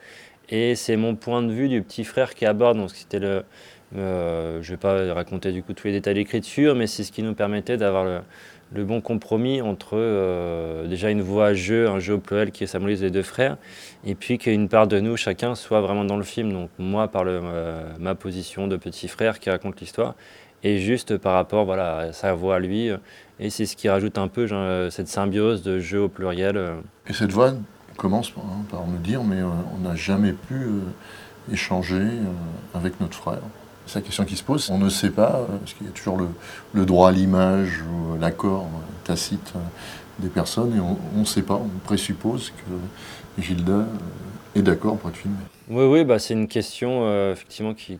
et 0.49 0.75
c'est 0.75 0.97
mon 0.97 1.15
point 1.15 1.41
de 1.41 1.51
vue 1.51 1.69
du 1.69 1.81
petit 1.81 2.03
frère 2.03 2.35
qui 2.35 2.45
aborde. 2.45 2.77
Donc 2.77 2.91
c'était 2.91 3.19
le. 3.19 3.43
je 3.93 3.99
ne 3.99 4.61
vais 4.61 4.77
pas 4.77 5.13
raconter 5.13 5.51
du 5.51 5.63
coup 5.63 5.73
tous 5.73 5.87
les 5.87 5.93
détails 5.93 6.15
d'écriture, 6.15 6.75
mais 6.75 6.87
c'est 6.87 7.03
ce 7.03 7.11
qui 7.11 7.23
nous 7.23 7.33
permettait 7.33 7.77
d'avoir 7.77 8.23
le 8.71 8.85
bon 8.85 9.01
compromis 9.01 9.61
entre 9.61 9.93
euh, 9.93 10.87
déjà 10.87 11.09
une 11.09 11.21
voix 11.21 11.53
jeu, 11.53 11.89
un 11.89 11.99
jeu 11.99 12.15
au 12.15 12.19
pluriel 12.19 12.51
qui 12.51 12.67
symbolise 12.67 13.01
les 13.01 13.09
deux 13.09 13.23
frères, 13.23 13.57
et 14.05 14.15
puis 14.15 14.37
qu'une 14.37 14.69
part 14.69 14.87
de 14.87 14.99
nous, 14.99 15.17
chacun, 15.17 15.55
soit 15.55 15.81
vraiment 15.81 16.05
dans 16.05 16.17
le 16.17 16.23
film. 16.23 16.51
Donc 16.51 16.69
moi, 16.77 17.07
par 17.07 17.23
le, 17.23 17.39
euh, 17.41 17.83
ma 17.99 18.15
position 18.15 18.67
de 18.67 18.77
petit 18.77 19.07
frère 19.07 19.39
qui 19.39 19.49
raconte 19.49 19.79
l'histoire, 19.79 20.15
et 20.63 20.77
juste 20.77 21.17
par 21.17 21.33
rapport 21.33 21.65
voilà, 21.65 21.97
à 21.97 22.13
sa 22.13 22.33
voix 22.33 22.55
à 22.55 22.59
lui. 22.59 22.91
Et 23.39 23.49
c'est 23.49 23.65
ce 23.65 23.75
qui 23.77 23.87
rajoute 23.87 24.17
un 24.17 24.27
peu 24.27 24.47
cette 24.89 25.07
symbiose 25.07 25.63
de 25.63 25.79
jeu 25.79 26.01
au 26.01 26.09
pluriel. 26.09 26.61
Et 27.07 27.13
cette 27.13 27.31
voix 27.31 27.53
commence 27.99 28.31
par, 28.31 28.45
hein, 28.45 28.63
par 28.71 28.87
me 28.87 28.97
dire, 28.97 29.23
mais 29.23 29.41
euh, 29.41 29.47
on 29.75 29.87
n'a 29.87 29.95
jamais 29.95 30.33
pu 30.33 30.67
échanger 31.51 32.07
avec 32.73 32.99
notre 32.99 33.15
frère. 33.15 33.41
C'est 33.89 33.97
la 33.97 34.05
question 34.05 34.23
qui 34.23 34.35
se 34.35 34.43
pose. 34.43 34.69
On 34.69 34.77
ne 34.77 34.87
sait 34.87 35.09
pas, 35.09 35.37
euh, 35.37 35.57
parce 35.57 35.73
qu'il 35.73 35.87
y 35.87 35.89
a 35.89 35.91
toujours 35.91 36.19
le, 36.75 36.85
droit 36.85 37.09
à 37.09 37.11
l'image 37.11 37.81
ou 37.81 38.13
euh, 38.13 38.19
l'accord 38.19 38.65
euh, 38.65 39.03
tacite 39.03 39.53
des 40.19 40.27
personnes, 40.27 40.75
et 40.75 40.79
on 40.79 41.19
ne 41.19 41.25
sait 41.25 41.41
pas, 41.41 41.55
on 41.55 41.69
présuppose 41.83 42.51
que 42.51 43.41
Gilda 43.41 43.87
est 44.53 44.61
d'accord 44.61 44.97
pour 44.97 45.09
être 45.09 45.15
filmé. 45.15 45.37
Oui, 45.69 45.85
oui, 45.85 46.03
bah, 46.03 46.19
c'est 46.19 46.35
une 46.35 46.47
question 46.47 47.31
effectivement 47.31 47.73
qui, 47.73 47.97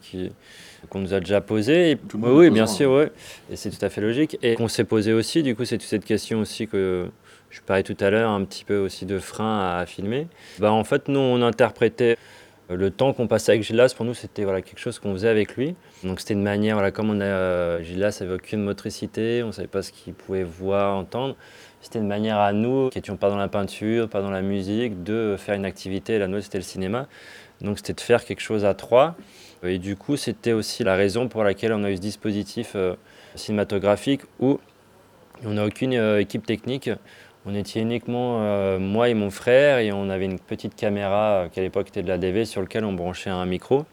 qu'on 0.88 1.00
nous 1.00 1.14
a 1.14 1.20
déjà 1.20 1.42
posée. 1.42 1.98
oui, 2.14 2.30
oui 2.32 2.50
bien 2.50 2.68
sûr, 2.68 2.92
ouais. 2.92 3.12
et 3.52 3.56
c'est 3.56 3.70
tout 3.70 3.84
à 3.84 3.90
fait 3.90 4.02
logique. 4.02 4.38
Et 4.42 4.56
qu'on 4.56 4.68
s'est 4.68 4.84
posé 4.84 5.14
aussi, 5.14 5.44
du 5.44 5.56
coup, 5.56 5.66
c'est 5.66 5.78
toute 5.78 5.88
cette 5.88 6.06
question 6.06 6.40
aussi 6.40 6.68
que 6.68 7.08
je 7.50 7.62
parlais 7.62 7.84
tout 7.84 7.98
à 8.00 8.10
l'heure, 8.10 8.32
un 8.32 8.44
petit 8.44 8.64
peu 8.64 8.78
aussi 8.78 9.06
de 9.06 9.20
frein 9.20 9.78
à, 9.80 9.86
filmer. 9.86 10.28
Bah, 10.60 10.72
en 10.72 10.84
fait, 10.84 11.08
nous, 11.08 11.20
on 11.20 11.42
interprétait 11.42 12.18
le 12.70 12.92
temps 12.92 13.14
qu'on 13.14 13.28
passait 13.28 13.54
avec 13.54 13.64
Gillas, 13.64 13.94
pour 13.96 14.06
nous, 14.06 14.14
c'était 14.14 14.44
voilà, 14.44 14.62
quelque 14.62 14.80
chose 14.80 15.00
qu'on 15.00 15.14
faisait 15.14 15.30
avec 15.30 15.56
lui. 15.56 15.76
Donc 16.04 16.20
c'était 16.20 16.36
une 16.36 16.44
manière, 16.44 16.76
voilà, 16.76 16.92
comme 16.92 17.10
on 17.10 17.20
a, 17.20 17.24
euh, 17.24 17.84
Gillas 17.84 18.20
n'avait 18.22 18.36
aucune 18.36 18.62
motricité, 18.62 19.42
on 19.44 19.48
ne 19.48 19.52
savait 19.52 19.68
pas 19.68 19.82
ce 19.82 19.92
qu'il 19.92 20.14
pouvait 20.14 20.44
voir, 20.44 20.96
entendre. 20.96 21.36
C'était 21.82 22.00
une 22.00 22.08
manière 22.08 22.38
à 22.38 22.54
nous, 22.54 22.90
qui 22.90 23.00
n'étions 23.00 23.18
pas 23.18 23.30
dans 23.30 23.38
la 23.38 23.48
peinture, 23.48 24.10
pas 24.10 24.22
dans 24.22 24.32
la 24.32 24.42
musique, 24.42 25.04
de 25.04 25.36
faire 25.38 25.56
une 25.56 25.66
activité. 25.66 26.20
La 26.20 26.28
nôtre, 26.28 26.44
c'était 26.44 26.58
le 26.58 26.64
cinéma. 26.64 27.08
Donc 27.62 27.78
c'était 27.78 27.94
de 27.94 28.02
faire 28.02 28.24
quelque 28.24 28.42
chose 28.42 28.66
à 28.66 28.74
trois. 28.74 29.16
Et 29.64 29.78
du 29.78 29.96
coup, 29.96 30.16
c'était 30.16 30.54
aussi 30.54 30.84
la 30.84 30.96
raison 30.96 31.28
pour 31.28 31.44
laquelle 31.44 31.74
on 31.74 31.84
a 31.84 31.92
eu 31.92 31.98
ce 31.98 32.02
dispositif 32.02 32.74
euh, 32.76 32.96
cinématographique 33.36 34.22
où 34.40 34.60
on 35.46 35.52
n'a 35.52 35.66
aucune 35.66 35.94
euh, 35.96 36.22
équipe 36.22 36.46
technique. 36.46 36.90
On 37.46 37.56
était 37.56 37.82
uniquement 37.82 38.42
euh, 38.42 38.80
moi 38.80 39.10
et 39.10 39.14
mon 39.14 39.30
frère 39.30 39.80
et 39.80 39.92
on 39.92 40.10
avait 40.10 40.26
une 40.26 40.40
petite 40.40 40.76
caméra 40.76 41.48
qui 41.52 41.60
à 41.60 41.64
l'époque 41.64 41.90
était 41.90 42.04
de 42.04 42.08
la 42.08 42.18
DV 42.18 42.46
sur 42.46 42.62
lequel 42.62 42.86
on 42.86 42.94
branchait 42.94 43.30
un 43.30 43.46
micro, 43.46 43.86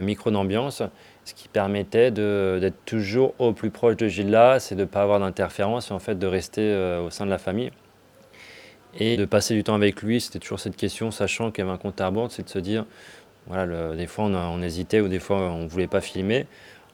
un 0.00 0.04
micro 0.04 0.30
d'ambiance, 0.30 0.82
ce 1.24 1.34
qui 1.34 1.48
permettait 1.48 2.10
d'être 2.10 2.84
toujours 2.84 3.34
au 3.38 3.52
plus 3.52 3.70
proche 3.70 3.96
de 3.96 4.08
Gilles 4.08 4.56
c'est 4.58 4.74
de 4.74 4.82
ne 4.82 4.86
pas 4.86 5.02
avoir 5.02 5.20
d'interférence 5.20 5.90
et 5.90 5.94
en 5.94 5.98
fait 5.98 6.18
de 6.18 6.26
rester 6.26 6.74
au 7.04 7.10
sein 7.10 7.24
de 7.24 7.30
la 7.30 7.38
famille. 7.38 7.70
Et 8.98 9.16
de 9.16 9.24
passer 9.24 9.54
du 9.54 9.62
temps 9.62 9.74
avec 9.74 10.02
lui, 10.02 10.20
c'était 10.20 10.40
toujours 10.40 10.58
cette 10.58 10.76
question, 10.76 11.10
sachant 11.10 11.50
qu'il 11.50 11.62
y 11.64 11.66
avait 11.66 11.74
un 11.74 11.78
compte 11.78 12.00
à 12.00 12.06
rebours, 12.06 12.30
c'est 12.30 12.42
de 12.42 12.48
se 12.48 12.58
dire, 12.58 12.86
voilà, 13.50 13.96
des 13.96 14.06
fois 14.06 14.24
on, 14.24 14.62
hésitait 14.62 15.00
ou 15.00 15.08
des 15.08 15.18
fois 15.18 15.38
on 15.38 15.64
ne 15.64 15.68
voulait 15.68 15.86
pas 15.86 16.00
filmer. 16.00 16.46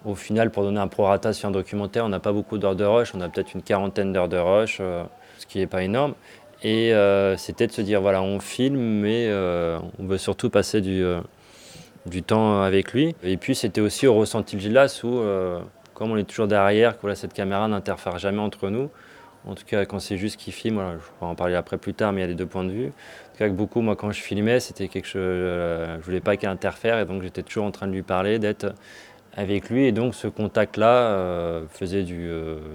au 0.04 0.14
final, 0.14 0.50
pour 0.50 0.62
donner 0.62 0.80
un 0.80 0.88
prorata 0.88 1.32
sur 1.32 1.48
un 1.48 1.52
documentaire, 1.52 2.04
on 2.04 2.08
n'a 2.08 2.20
pas 2.20 2.32
beaucoup 2.32 2.58
d'heures 2.58 2.76
de 2.76 2.84
rush, 2.84 3.14
on 3.14 3.20
a 3.20 3.28
peut-être 3.28 3.54
une 3.54 3.62
quarantaine 3.62 4.12
d'heures 4.12 4.28
de 4.28 4.38
rush, 4.38 4.78
ce 4.78 5.46
qui 5.46 5.58
n'est 5.58 5.66
pas 5.66 5.82
énorme. 5.82 6.14
Et 6.62 6.92
c'était 7.36 7.66
de 7.66 7.72
se 7.72 7.82
dire, 7.82 8.00
voilà, 8.00 8.22
on 8.22 8.40
filme, 8.40 8.78
mais 8.78 9.30
on 9.98 10.06
veut 10.06 10.18
surtout 10.18 10.50
passer 10.50 10.80
du, 10.80 12.22
temps 12.22 12.62
avec 12.62 12.92
lui. 12.92 13.14
Et 13.22 13.36
puis 13.36 13.54
c'était 13.54 13.80
aussi 13.80 14.06
au 14.06 14.14
ressenti 14.14 14.56
de 14.56 14.60
Gillas 14.60 15.00
où, 15.04 15.18
euh, 15.18 15.60
comme 15.94 16.10
on 16.10 16.16
est 16.16 16.24
toujours 16.24 16.46
derrière, 16.46 16.98
que 16.98 17.14
cette 17.14 17.32
caméra 17.32 17.68
n'interfère 17.68 18.18
jamais 18.18 18.40
entre 18.40 18.70
nous. 18.70 18.90
En 19.46 19.54
tout 19.54 19.64
cas, 19.64 19.84
quand 19.86 20.00
c'est 20.00 20.16
juste 20.16 20.38
qu'il 20.38 20.52
filme, 20.52 20.78
je 20.78 20.96
vais 20.96 21.26
en 21.26 21.34
parler 21.34 21.54
après 21.54 21.78
plus 21.78 21.94
tard, 21.94 22.12
mais 22.12 22.20
il 22.20 22.22
y 22.22 22.24
a 22.24 22.28
les 22.28 22.34
deux 22.34 22.46
points 22.46 22.64
de 22.64 22.72
vue. 22.72 22.86
En 22.86 23.32
tout 23.32 23.38
cas, 23.38 23.48
beaucoup, 23.48 23.80
moi, 23.80 23.96
quand 23.96 24.10
je 24.10 24.20
filmais, 24.20 24.60
c'était 24.60 24.88
quelque 24.88 25.06
chose. 25.06 25.22
Euh, 25.22 25.96
je 26.00 26.04
voulais 26.04 26.20
pas 26.20 26.36
qu'il 26.36 26.48
interfère, 26.48 26.98
et 26.98 27.04
donc 27.04 27.22
j'étais 27.22 27.42
toujours 27.42 27.64
en 27.64 27.70
train 27.70 27.86
de 27.86 27.92
lui 27.92 28.02
parler, 28.02 28.38
d'être 28.38 28.74
avec 29.34 29.70
lui. 29.70 29.84
Et 29.84 29.92
donc, 29.92 30.14
ce 30.14 30.26
contact-là 30.26 31.10
euh, 31.10 31.64
du, 31.80 32.28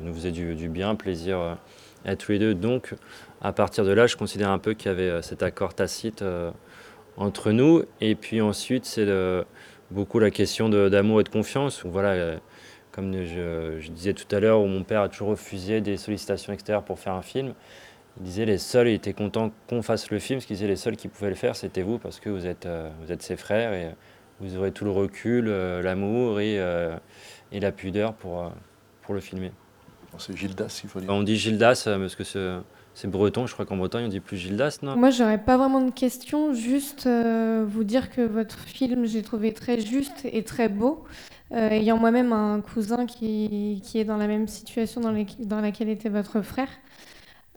nous 0.04 0.14
faisait 0.14 0.32
du, 0.32 0.70
bien, 0.70 0.96
plaisir 0.96 1.58
à 2.06 2.16
tous 2.16 2.32
les 2.32 2.40
deux. 2.40 2.54
Donc, 2.54 2.96
à 3.42 3.52
partir 3.52 3.84
de 3.84 3.92
là, 3.92 4.08
je 4.08 4.16
considère 4.16 4.50
un 4.50 4.60
peu 4.60 4.74
qu'il 4.74 4.90
y 4.90 4.94
avait 4.94 5.22
cet 5.22 5.44
accord 5.44 5.74
tacite 5.74 6.24
entre 7.18 7.52
nous. 7.52 7.84
Et 8.00 8.16
puis 8.16 8.42
ensuite, 8.42 8.86
c'est 8.86 9.06
beaucoup 9.92 10.20
la 10.20 10.32
question 10.32 10.70
d'amour 10.70 11.22
et 11.22 11.24
de 11.24 11.30
confiance. 11.30 11.84
Voilà, 11.86 12.10
euh, 12.10 12.38
comme 12.92 13.14
je, 13.24 13.88
disais 13.90 14.14
tout 14.14 14.34
à 14.36 14.40
l'heure, 14.40 14.62
où 14.62 14.68
mon 14.68 14.84
père 14.84 15.02
a 15.02 15.10
toujours 15.10 15.30
refusé 15.30 15.82
des 15.82 15.98
sollicitations 15.98 16.54
extérieures 16.54 16.84
pour 16.84 17.00
faire 17.00 17.14
un 17.14 17.22
film. 17.22 17.54
Il 18.18 18.24
disait 18.24 18.46
les 18.46 18.58
seuls, 18.58 18.90
il 18.90 18.94
était 18.94 19.14
content 19.14 19.52
qu'on 19.70 19.82
fasse 19.82 20.12
le 20.12 20.20
film, 20.20 20.42
ce 20.42 20.48
qu'il 20.48 20.56
disait 20.56 20.68
les 20.68 20.76
seuls 20.76 20.98
qui 20.98 21.08
pouvaient 21.08 21.30
le 21.30 21.36
faire, 21.36 21.56
c'était 21.56 21.82
vous, 21.82 21.98
parce 21.98 22.20
que 22.20 22.30
vous 22.30 22.46
êtes, 22.46 22.66
euh, 22.66 22.90
vous 23.02 23.12
êtes 23.12 23.22
ses 23.22 23.38
frères 23.38 23.74
et 23.74 23.92
vous 24.42 24.58
aurez 24.58 24.72
tout 24.72 24.84
le 24.84 24.92
recul, 24.92 25.48
euh, 25.48 25.82
l'amour 25.82 26.42
et, 26.42 26.56
et, 27.52 27.60
la 27.60 27.72
pudeur 27.72 28.14
pour, 28.14 28.52
pour 29.04 29.14
le 29.14 29.22
filmer. 29.22 29.52
C'est 30.18 30.36
Gildas, 30.36 30.82
il 30.84 30.90
faut 30.90 31.00
dire. 31.00 31.10
On 31.10 31.24
dit 31.24 31.38
Gildas 31.38 31.84
parce 31.86 32.16
que 32.16 32.26
c'est 32.26 32.58
c'est 32.94 33.10
breton, 33.10 33.48
je 33.48 33.54
crois 33.54 33.66
qu'en 33.66 33.78
Bretagne 33.78 34.06
on 34.06 34.10
dit 34.10 34.20
plus 34.20 34.38
Gildas, 34.38 34.80
non? 34.82 34.96
Moi 34.98 35.12
j'aurais 35.12 35.38
pas 35.38 35.58
vraiment 35.58 35.82
de 35.82 35.92
questions, 35.92 36.54
juste 36.54 37.08
euh, 37.08 37.66
vous 37.68 37.84
dire 37.84 38.10
que 38.10 38.22
votre 38.22 38.60
film 38.60 39.06
j'ai 39.06 39.22
trouvé 39.22 39.54
très 39.54 39.80
juste 39.80 40.26
et 40.26 40.44
très 40.44 40.70
beau. 40.70 41.04
Euh, 41.54 41.70
ayant 41.70 41.98
moi-même 41.98 42.32
un 42.32 42.62
cousin 42.62 43.06
qui, 43.06 43.82
qui, 43.84 44.00
est 44.00 44.06
dans 44.06 44.16
la 44.18 44.28
même 44.28 44.48
situation 44.48 45.02
dans, 45.02 45.62
laquelle 45.62 45.90
était 45.90 46.08
votre 46.08 46.42
frère, 46.42 46.70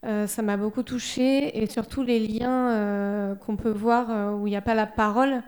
euh, 0.05 0.27
ça 0.27 0.43
m'a 0.43 0.57
beaucoup 0.57 0.83
touchée 0.83 1.63
et 1.63 1.67
surtout 1.69 2.03
les 2.03 2.19
liens 2.19 3.37
qu'on 3.41 3.57
peut 3.57 3.71
voir 3.71 4.35
où 4.37 4.47
il 4.47 4.51
n'y 4.51 4.57
a 4.57 4.63
pas 4.63 4.75
la 4.75 4.87
parole, 4.87 5.43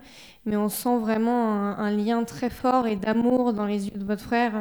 mais 0.45 0.55
on 0.55 0.69
sent 0.69 0.97
vraiment 0.99 1.51
un, 1.51 1.77
un 1.77 1.91
lien 1.91 2.23
très 2.23 2.49
fort 2.49 2.87
et 2.87 2.95
d'amour 2.95 3.51
dans 3.51 3.65
les 3.65 3.87
yeux 3.87 3.97
de 3.97 4.05
votre 4.05 4.23
frère. 4.23 4.53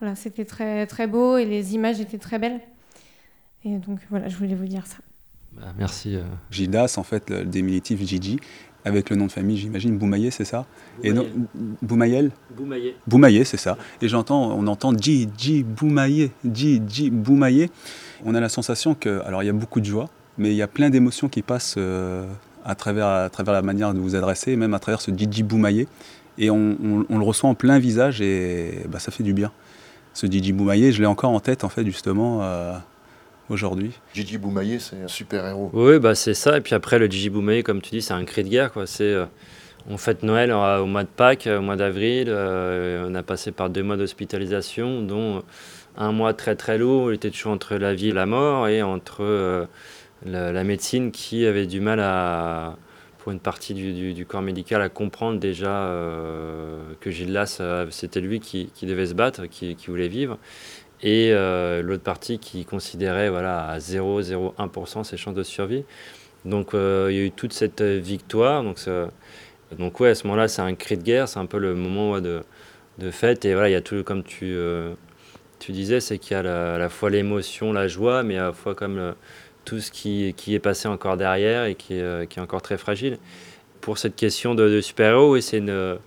voilà, 0.00 0.14
c'était 0.14 0.44
très, 0.44 0.86
très 0.86 1.06
beau 1.06 1.38
et 1.38 1.46
les 1.46 1.74
images 1.74 2.00
étaient 2.00 2.18
très 2.18 2.38
belles. 2.38 2.60
Et 3.66 3.78
donc 3.78 3.98
voilà, 4.10 4.28
je 4.28 4.36
voulais 4.36 4.54
vous 4.54 4.66
dire 4.66 4.86
ça. 4.86 4.98
Bah, 5.52 5.74
merci. 5.76 6.14
Euh. 6.14 6.22
Gidas, 6.50 6.94
en 6.98 7.02
fait, 7.02 7.28
le 7.30 7.44
diminutif 7.44 8.00
Gigi, 8.00 8.38
avec 8.84 9.10
le 9.10 9.16
nom 9.16 9.26
de 9.26 9.32
famille, 9.32 9.56
j'imagine, 9.56 9.98
Boumaillé, 9.98 10.30
c'est 10.30 10.44
ça? 10.44 10.66
Et 11.02 11.12
non, 11.12 11.26
Boumayel 11.82 12.30
Boumaillé. 12.56 12.94
Boumaillé, 13.08 13.44
c'est 13.44 13.56
ça. 13.56 13.76
Et 14.00 14.08
j'entends, 14.08 14.52
on 14.56 14.68
entend 14.68 14.96
Gigi, 14.96 15.64
Boumaillé, 15.64 16.30
Gigi, 16.44 17.10
Boumaillé. 17.10 17.70
On 18.24 18.36
a 18.36 18.40
la 18.40 18.48
sensation 18.48 18.94
que, 18.94 19.20
alors 19.24 19.42
il 19.42 19.46
y 19.46 19.50
a 19.50 19.52
beaucoup 19.52 19.80
de 19.80 19.86
joie, 19.86 20.08
mais 20.38 20.50
il 20.50 20.56
y 20.56 20.62
a 20.62 20.68
plein 20.68 20.88
d'émotions 20.88 21.28
qui 21.28 21.42
passent 21.42 21.74
euh, 21.76 22.24
à, 22.64 22.76
travers, 22.76 23.08
à 23.08 23.30
travers 23.30 23.52
la 23.52 23.62
manière 23.62 23.92
de 23.94 23.98
vous 23.98 24.14
adresser, 24.14 24.54
même 24.54 24.74
à 24.74 24.78
travers 24.78 25.00
ce 25.00 25.10
Gigi 25.10 25.42
Boumaillé. 25.42 25.88
Et 26.38 26.50
on, 26.50 26.76
le 27.08 27.24
ressent 27.24 27.48
en 27.48 27.54
plein 27.54 27.80
visage 27.80 28.20
et 28.20 28.84
bah, 28.88 29.00
ça 29.00 29.10
fait 29.10 29.24
du 29.24 29.32
bien. 29.32 29.50
Ce 30.14 30.26
Gigi 30.26 30.52
Boumaillé, 30.52 30.92
je 30.92 31.00
l'ai 31.00 31.06
encore 31.06 31.32
en 31.32 31.40
tête, 31.40 31.64
en 31.64 31.68
fait, 31.68 31.84
justement. 31.84 32.42
Euh, 32.42 32.76
aujourd'hui. 33.48 33.92
Gigi 34.14 34.38
Boumaillé, 34.38 34.78
c'est 34.78 35.02
un 35.02 35.08
super-héros. 35.08 35.70
Oui, 35.72 35.98
bah 35.98 36.14
c'est 36.14 36.34
ça. 36.34 36.56
Et 36.58 36.60
puis 36.60 36.74
après, 36.74 36.98
le 36.98 37.06
Gigi 37.06 37.30
Boumaillé, 37.30 37.62
comme 37.62 37.80
tu 37.80 37.90
dis, 37.90 38.02
c'est 38.02 38.14
un 38.14 38.24
cri 38.24 38.44
de 38.44 38.48
guerre. 38.48 38.72
Quoi. 38.72 38.86
C'est, 38.86 39.04
euh, 39.04 39.26
on 39.88 39.96
fête 39.98 40.22
Noël 40.22 40.50
euh, 40.50 40.80
au 40.80 40.86
mois 40.86 41.04
de 41.04 41.08
Pâques, 41.08 41.48
au 41.50 41.60
mois 41.60 41.76
d'avril. 41.76 42.26
Euh, 42.28 43.06
on 43.08 43.14
a 43.14 43.22
passé 43.22 43.52
par 43.52 43.70
deux 43.70 43.82
mois 43.82 43.96
d'hospitalisation, 43.96 45.02
dont 45.02 45.42
un 45.96 46.12
mois 46.12 46.34
très 46.34 46.56
très 46.56 46.78
lourd. 46.78 47.12
Il 47.12 47.16
était 47.16 47.30
toujours 47.30 47.52
entre 47.52 47.76
la 47.76 47.94
vie 47.94 48.08
et 48.08 48.12
la 48.12 48.26
mort 48.26 48.68
et 48.68 48.82
entre 48.82 49.68
la, 50.24 50.64
médecine 50.64 51.10
qui 51.10 51.46
avait 51.46 51.66
du 51.66 51.80
mal 51.80 52.00
à, 52.00 52.76
pour 53.18 53.32
une 53.32 53.40
partie 53.40 53.74
du, 53.74 54.26
corps 54.26 54.42
médical, 54.42 54.82
à 54.82 54.88
comprendre 54.88 55.38
déjà 55.38 55.90
que 57.00 57.10
Gilles 57.10 57.32
Las, 57.32 57.62
c'était 57.90 58.20
lui 58.20 58.40
qui, 58.40 58.70
devait 58.82 59.06
se 59.06 59.14
battre, 59.14 59.46
qui, 59.46 59.74
qui 59.74 59.86
voulait 59.86 60.08
vivre 60.08 60.38
et 61.02 61.30
euh, 61.32 61.82
l'autre 61.82 62.02
partie 62.02 62.38
qui 62.38 62.64
considérait 62.64 63.28
voilà, 63.28 63.68
à 63.68 63.78
0,01% 63.78 65.04
ses 65.04 65.16
chances 65.16 65.34
de 65.34 65.42
survie. 65.42 65.84
Donc 66.44 66.74
euh, 66.74 67.08
il 67.10 67.16
y 67.16 67.20
a 67.20 67.24
eu 67.24 67.30
toute 67.30 67.52
cette 67.52 67.82
victoire. 67.82 68.62
Donc, 68.62 68.78
donc 69.78 70.00
ouais, 70.00 70.10
à 70.10 70.14
ce 70.14 70.26
moment-là, 70.26 70.48
c'est 70.48 70.62
un 70.62 70.74
cri 70.74 70.96
de 70.96 71.02
guerre, 71.02 71.28
c'est 71.28 71.38
un 71.38 71.46
peu 71.46 71.58
le 71.58 71.74
moment 71.74 72.20
de, 72.20 72.42
de, 72.98 73.10
fête. 73.10 73.44
Et 73.44 73.52
voilà, 73.52 73.68
il 73.68 73.72
y 73.72 73.76
a 73.76 73.80
tout, 73.80 74.02
comme 74.04 74.22
tu, 74.22 74.54
euh, 74.54 74.94
tu 75.58 75.72
disais, 75.72 76.00
c'est 76.00 76.18
qu'il 76.18 76.32
y 76.32 76.40
a 76.40 76.74
à 76.74 76.78
la 76.78 76.88
fois 76.88 77.10
l'émotion, 77.10 77.72
la 77.72 77.88
joie, 77.88 78.22
mais 78.22 78.38
à 78.38 78.44
la 78.44 78.52
fois 78.52 78.74
comme 78.74 79.14
tout 79.64 79.80
ce 79.80 79.90
qui, 79.90 80.34
qui, 80.36 80.54
est 80.54 80.60
passé 80.60 80.88
encore 80.88 81.16
derrière 81.16 81.64
et 81.64 81.74
qui 81.74 81.94
est, 81.94 82.28
qui 82.28 82.38
est 82.38 82.42
encore 82.42 82.62
très 82.62 82.78
fragile. 82.78 83.18
Pour 83.80 83.98
cette 83.98 84.16
question 84.16 84.54
de, 84.54 84.68
de 84.68 84.80
super-héros, 84.80 85.40
c'est 85.40 85.58
une 85.58 85.98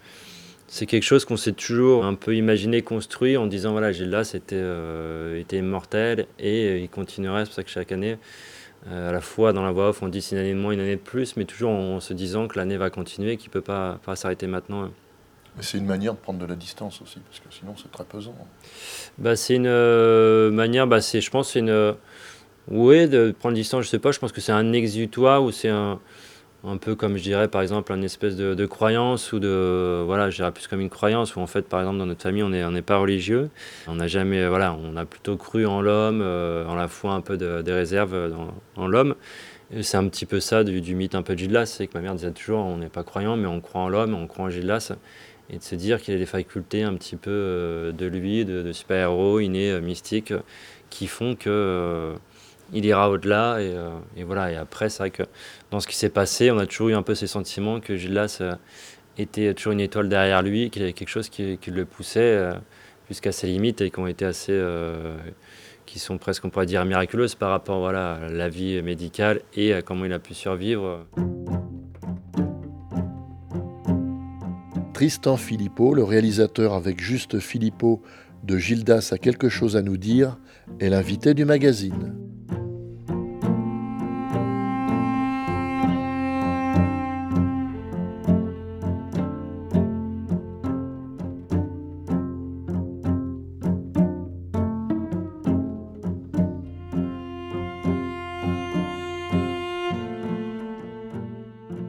c'est 0.70 0.86
quelque 0.86 1.04
chose 1.04 1.26
qu'on 1.26 1.36
s'est 1.36 1.54
toujours 1.54 2.06
un 2.06 2.14
peu 2.14 2.36
imaginé, 2.36 2.84
construit 2.84 3.38
en 3.38 3.48
disant 3.48 3.72
voilà, 3.72 3.92
Gilda 3.92 4.24
c'était 4.24 4.56
euh, 4.56 5.40
était 5.40 5.58
immortel 5.58 6.28
et 6.38 6.68
euh, 6.68 6.78
il 6.78 6.90
continuerait. 6.90 7.42
C'est 7.42 7.50
pour 7.50 7.56
ça 7.56 7.64
que 7.64 7.72
chaque 7.72 7.92
année, 7.92 8.18
euh, 8.88 9.10
à 9.10 9.12
la 9.12 9.20
fois 9.20 9.52
dans 9.52 9.64
la 9.64 9.72
voix 9.72 9.90
off, 9.90 10.04
on 10.04 10.08
dit 10.08 10.22
c'est 10.22 10.36
une 10.36 10.42
année 10.42 10.54
de 10.54 10.60
moins, 10.60 10.72
une 10.72 10.80
année 10.80 10.96
de 10.96 11.02
plus, 11.02 11.36
mais 11.38 11.46
toujours 11.46 11.72
en 11.72 12.00
se 12.00 12.14
disant 12.14 12.48
que 12.48 12.60
l'année 12.60 12.78
va 12.78 12.92
continuer, 12.92 13.36
qu'il 13.38 13.50
ne 13.50 13.54
peut 13.54 13.62
pas, 13.62 14.00
pas 14.06 14.16
s'arrêter 14.16 14.46
maintenant. 14.46 14.92
C'est 15.60 15.80
une 15.80 15.88
manière 15.88 16.14
de 16.14 16.20
prendre 16.20 16.40
de 16.40 16.46
la 16.46 16.56
distance 16.56 17.02
aussi, 17.02 17.20
parce 17.20 17.40
que 17.40 17.48
sinon 17.50 17.74
c'est 17.76 17.92
très 17.92 18.06
pesant. 18.06 18.36
Bah, 19.18 19.36
c'est 19.36 19.56
une 19.56 20.52
manière, 20.52 20.86
bah, 20.86 21.00
je 21.00 21.30
pense, 21.32 21.52
c'est 21.52 21.60
une. 21.60 21.96
oui, 22.70 23.10
de 23.10 23.36
prendre 23.38 23.56
distance, 23.56 23.86
je 23.86 23.90
sais 23.90 24.00
pas, 24.00 24.12
je 24.12 24.20
pense 24.20 24.32
que 24.32 24.40
c'est 24.40 24.52
un 24.52 24.72
exutoire 24.72 25.44
ou 25.44 25.52
c'est 25.52 25.70
un 25.70 26.00
un 26.64 26.78
peu 26.78 26.96
comme 26.96 27.18
je 27.18 27.24
dirais 27.24 27.48
par 27.48 27.62
exemple 27.62 27.94
une 27.94 28.04
espèce 28.04 28.36
de, 28.36 28.66
croyance 28.66 29.32
ou 29.32 29.40
de 29.40 30.04
voilà 30.06 30.30
je 30.30 30.38
dirais 30.38 30.52
plus 30.52 30.68
comme 30.68 30.82
une 30.82 30.90
croyance 30.90 31.36
où 31.36 31.40
en 31.40 31.48
fait 31.48 31.62
par 31.64 31.80
exemple 31.80 31.98
dans 31.98 32.06
notre 32.06 32.22
famille 32.22 32.44
on 32.44 32.50
n'est 32.50 32.82
pas 32.82 32.98
religieux. 32.98 33.50
On 33.88 33.96
n'a 33.96 34.08
jamais 34.08 34.48
voilà 34.48 34.78
on 34.84 34.98
a 34.98 35.06
plutôt 35.06 35.38
cru 35.38 35.66
en 35.66 35.82
l'homme 35.82 36.22
euh, 36.22 36.66
en 36.66 36.76
la 36.76 36.88
foi 36.88 37.14
un 37.14 37.22
peu 37.22 37.38
de, 37.38 37.62
des 37.62 37.74
réserves 37.74 38.30
dans, 38.30 38.54
en 38.76 38.88
l'homme. 38.88 39.16
C'est 39.82 39.98
un 39.98 40.08
petit 40.08 40.26
peu 40.26 40.40
ça 40.40 40.64
du, 40.64 40.96
mythe 40.96 41.16
un 41.16 41.22
peu 41.22 41.34
de 41.34 41.40
Gildas 41.40 41.68
c'est 41.68 41.88
que 41.88 41.94
ma 41.94 42.02
mère 42.02 42.16
disait 42.16 42.32
toujours 42.32 42.60
on 42.60 42.78
n'est 42.78 42.90
pas 42.90 43.04
croyant 43.04 43.38
mais 43.38 43.48
on 43.48 43.62
croit 43.62 43.82
en 43.82 43.90
l'homme 43.90 44.14
on 44.14 44.28
croit 44.28 44.46
en 44.46 44.50
Gildas. 44.50 44.92
Et 45.52 45.58
de 45.58 45.64
se 45.64 45.74
dire 45.74 46.00
qu'il 46.00 46.14
a 46.14 46.18
des 46.18 46.28
facultés 46.28 46.84
un 46.84 46.94
petit 46.94 47.16
peu 47.16 47.32
euh, 47.32 47.92
de 47.92 48.06
lui 48.06 48.46
de, 48.46 48.72
super-héros 48.72 49.40
inné 49.40 49.72
euh, 49.72 49.82
mystique 49.82 50.34
qui 50.92 51.08
font 51.08 51.36
que 51.36 52.14
il 52.74 52.86
ira 52.86 53.10
au-delà. 53.10 53.56
Euh, 53.56 53.98
et, 54.16 54.24
voilà. 54.24 54.52
Et 54.52 54.56
après, 54.56 54.90
c'est 54.90 55.00
vrai 55.00 55.12
que 55.12 55.24
dans 55.72 55.80
ce 55.80 55.88
qui 55.88 55.96
s'est 55.96 56.10
passé, 56.10 56.52
on 56.52 56.58
a 56.58 56.66
toujours 56.66 56.90
eu 56.90 56.96
un 56.96 57.04
peu 57.04 57.16
ces 57.16 57.28
sentiments 57.28 57.80
que 57.80 57.96
Gildas 57.96 58.40
euh, 58.42 58.56
était 59.18 59.54
toujours 59.54 59.74
une 59.74 59.80
étoile 59.80 60.10
derrière 60.10 60.42
lui, 60.42 60.70
qu'il 60.70 60.82
y 60.82 60.86
avait 60.86 60.94
quelque 60.94 61.10
chose 61.10 61.30
qui, 61.30 61.58
le 61.68 61.86
poussait 61.86 62.20
euh, 62.20 62.54
jusqu'à 63.08 63.32
ses 63.32 63.48
limites 63.48 63.82
et 63.82 63.90
qui 63.90 64.00
ont 64.00 64.08
été 64.08 64.26
assez. 64.26 64.60
qui 65.86 66.00
sont 66.00 66.18
presque, 66.18 66.46
on 66.46 66.50
pourrait 66.50 66.68
dire, 66.68 66.86
miraculeuses 66.86 67.36
par 67.36 67.50
rapport 67.50 67.90
à 67.90 68.20
la 68.30 68.50
vie 68.50 68.82
médicale 68.82 69.42
et 69.56 69.74
à 69.74 69.82
comment 69.82 70.06
il 70.06 70.14
a 70.14 70.20
pu 70.20 70.36
survivre. 70.36 71.06
Tristan 74.94 75.38
Philippot, 75.38 75.94
le 75.94 76.04
réalisateur 76.04 76.74
avec 76.74 77.02
Juste 77.02 77.40
Philippot 77.40 78.04
de 78.44 78.58
Gildas 78.58 79.10
a 79.12 79.18
quelque 79.18 79.50
chose 79.50 79.76
à 79.76 79.82
nous 79.82 79.98
dire, 79.98 80.38
est 80.80 80.90
l'invité 80.90 81.34
du 81.34 81.46
magazine. 81.46 82.29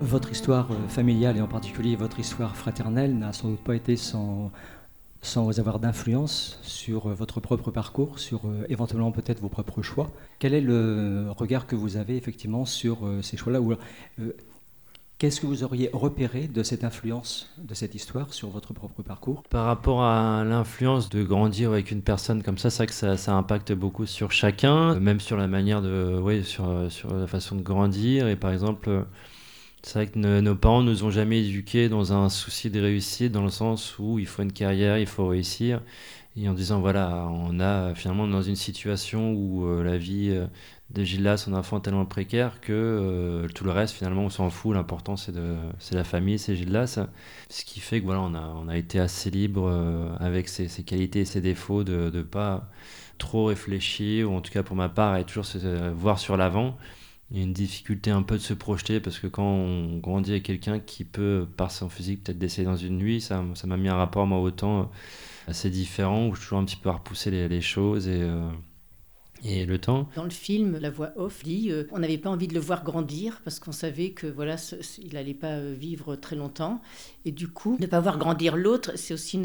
Votre 0.00 0.30
histoire 0.32 0.70
euh, 0.72 0.88
familiale 0.88 1.36
et 1.36 1.40
en 1.40 1.46
particulier 1.46 1.96
votre 1.96 2.18
histoire 2.18 2.56
fraternelle 2.56 3.16
n'a 3.16 3.32
sans 3.32 3.50
doute 3.50 3.62
pas 3.62 3.76
été 3.76 3.96
sans, 3.96 4.50
sans 5.20 5.58
avoir 5.60 5.78
d'influence 5.78 6.58
sur 6.62 7.06
euh, 7.06 7.14
votre 7.14 7.40
propre 7.40 7.70
parcours, 7.70 8.18
sur 8.18 8.40
euh, 8.46 8.64
éventuellement 8.68 9.12
peut-être 9.12 9.40
vos 9.40 9.48
propres 9.48 9.82
choix. 9.82 10.10
Quel 10.38 10.54
est 10.54 10.60
le 10.60 11.26
regard 11.36 11.66
que 11.66 11.76
vous 11.76 11.96
avez 11.96 12.16
effectivement 12.16 12.64
sur 12.64 12.98
ces 13.22 13.36
choix-là 13.36 13.60
Qu'est-ce 15.18 15.42
que 15.42 15.46
vous 15.46 15.64
auriez 15.64 15.90
repéré 15.92 16.48
de 16.48 16.62
cette 16.62 16.82
influence 16.82 17.50
de 17.58 17.74
cette 17.74 17.94
histoire 17.94 18.32
sur 18.32 18.48
votre 18.48 18.72
propre 18.72 19.02
parcours? 19.02 19.42
Par 19.50 19.66
rapport 19.66 20.02
à 20.02 20.44
l'influence 20.44 21.10
de 21.10 21.22
grandir 21.22 21.72
avec 21.72 21.90
une 21.90 22.00
personne 22.00 22.42
comme 22.42 22.56
ça, 22.56 22.70
c'est 22.70 22.84
vrai 22.84 22.86
que 22.86 23.16
ça, 23.18 23.34
impacte 23.34 23.72
beaucoup 23.72 24.06
sur 24.06 24.32
chacun, 24.32 24.98
même 24.98 25.20
sur 25.20 25.36
la 25.36 25.46
manière 25.46 25.82
de, 25.82 26.40
sur, 26.42 26.90
sur 26.90 27.14
la 27.14 27.26
façon 27.26 27.56
de 27.56 27.60
grandir. 27.60 28.28
Et 28.28 28.36
par 28.36 28.50
exemple, 28.50 29.04
c'est 29.82 29.94
vrai 29.94 30.06
que 30.08 30.18
nos 30.18 30.54
parents 30.54 30.82
nous 30.82 31.04
ont 31.04 31.10
jamais 31.10 31.40
éduqués 31.40 31.88
dans 31.88 32.12
un 32.12 32.28
souci 32.28 32.70
de 32.70 32.80
réussite, 32.80 33.32
dans 33.32 33.42
le 33.42 33.50
sens 33.50 33.98
où 33.98 34.18
il 34.18 34.26
faut 34.26 34.42
une 34.42 34.52
carrière, 34.52 34.98
il 34.98 35.06
faut 35.06 35.26
réussir. 35.26 35.80
Et 36.36 36.48
en 36.48 36.54
disant, 36.54 36.80
voilà, 36.80 37.26
on 37.28 37.58
a 37.60 37.94
finalement 37.94 38.28
dans 38.28 38.42
une 38.42 38.56
situation 38.56 39.32
où 39.32 39.66
euh, 39.66 39.82
la 39.82 39.98
vie 39.98 40.30
euh, 40.30 40.46
de 40.90 41.02
Gilda, 41.02 41.36
son 41.36 41.54
enfant 41.54 41.80
tellement 41.80 42.06
précaire 42.06 42.60
que 42.60 42.72
euh, 42.72 43.48
tout 43.48 43.64
le 43.64 43.72
reste, 43.72 43.94
finalement, 43.94 44.24
on 44.24 44.30
s'en 44.30 44.48
fout. 44.48 44.74
L'important, 44.74 45.16
c'est, 45.16 45.32
la 45.92 46.04
famille, 46.04 46.38
c'est 46.38 46.54
Gilda. 46.54 46.86
Ce 46.86 47.64
qui 47.64 47.80
fait 47.80 48.00
que 48.00 48.04
voilà, 48.04 48.20
on 48.20 48.34
a, 48.34 48.54
on 48.62 48.68
a 48.68 48.76
été 48.76 49.00
assez 49.00 49.30
libre 49.30 49.70
avec 50.20 50.48
ses, 50.48 50.68
qualités 50.84 51.20
et 51.20 51.24
ses 51.24 51.40
défauts 51.40 51.84
de 51.84 52.10
ne 52.14 52.22
pas 52.22 52.68
trop 53.18 53.46
réfléchir, 53.46 54.30
ou 54.30 54.34
en 54.36 54.40
tout 54.40 54.52
cas 54.52 54.62
pour 54.62 54.76
ma 54.76 54.88
part, 54.88 55.16
et 55.16 55.24
toujours 55.24 55.46
voir 55.94 56.18
sur 56.18 56.36
l'avant. 56.36 56.76
Il 57.30 57.38
y 57.38 57.40
a 57.40 57.44
une 57.44 57.52
difficulté 57.52 58.10
un 58.10 58.22
peu 58.22 58.36
de 58.36 58.42
se 58.42 58.54
projeter 58.54 58.98
parce 58.98 59.18
que 59.18 59.26
quand 59.28 59.44
on 59.44 59.98
grandit 59.98 60.32
avec 60.32 60.42
quelqu'un 60.42 60.80
qui 60.80 61.04
peut, 61.04 61.46
par 61.56 61.70
son 61.70 61.88
physique, 61.88 62.24
peut-être 62.24 62.38
décéder 62.38 62.66
dans 62.66 62.76
une 62.76 62.98
nuit, 62.98 63.20
ça, 63.20 63.44
ça 63.54 63.66
m'a 63.66 63.76
mis 63.76 63.88
un 63.88 63.94
rapport, 63.94 64.26
moi, 64.26 64.40
autant 64.40 64.90
assez 65.46 65.70
différent 65.70 66.26
où 66.26 66.34
je 66.34 66.40
suis 66.40 66.46
toujours 66.46 66.58
un 66.58 66.64
petit 66.64 66.76
peu 66.76 66.88
à 66.88 66.92
repousser 66.94 67.30
les, 67.30 67.60
choses 67.60 68.08
et 68.08 68.28
et 69.44 69.64
le 69.64 69.78
temps. 69.78 70.08
Dans 70.16 70.24
le 70.24 70.30
film, 70.30 70.78
la 70.78 70.90
voix 70.90 71.12
off 71.16 71.42
dit 71.42 71.70
euh, 71.70 71.84
on 71.92 71.98
n'avait 71.98 72.18
pas 72.18 72.30
envie 72.30 72.48
de 72.48 72.54
le 72.54 72.60
voir 72.60 72.84
grandir 72.84 73.40
parce 73.44 73.58
qu'on 73.58 73.72
savait 73.72 74.10
que 74.10 74.26
voilà, 74.26 74.56
il 74.98 75.14
n'allait 75.14 75.34
pas 75.34 75.58
euh, 75.58 75.74
vivre 75.76 76.16
très 76.16 76.36
longtemps. 76.36 76.80
Et 77.24 77.32
du 77.32 77.48
coup, 77.48 77.76
ne 77.80 77.86
pas 77.86 78.00
voir 78.00 78.18
grandir 78.18 78.56
l'autre, 78.56 78.92
c'est 78.96 79.14
aussi 79.14 79.38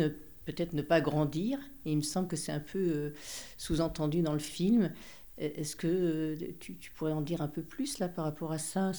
peut-être 0.45 0.73
ne 0.73 0.81
pas 0.81 1.01
grandir. 1.01 1.59
Et 1.85 1.91
il 1.91 1.97
me 1.97 2.01
semble 2.01 2.27
que 2.27 2.35
c'est 2.35 2.51
un 2.51 2.59
peu 2.59 2.79
euh, 2.79 3.09
sous-entendu 3.57 4.21
dans 4.21 4.33
le 4.33 4.39
film. 4.39 4.91
Est-ce 5.37 5.75
que 5.75 5.87
euh, 5.87 6.35
tu, 6.59 6.91
pourrais 6.95 7.11
en 7.11 7.19
dire 7.19 7.41
un 7.41 7.49
peu 7.49 7.61
plus 7.61 7.99
là 7.99 8.07
par 8.07 8.23
rapport 8.23 8.53
à 8.53 8.57
ça, 8.57 8.91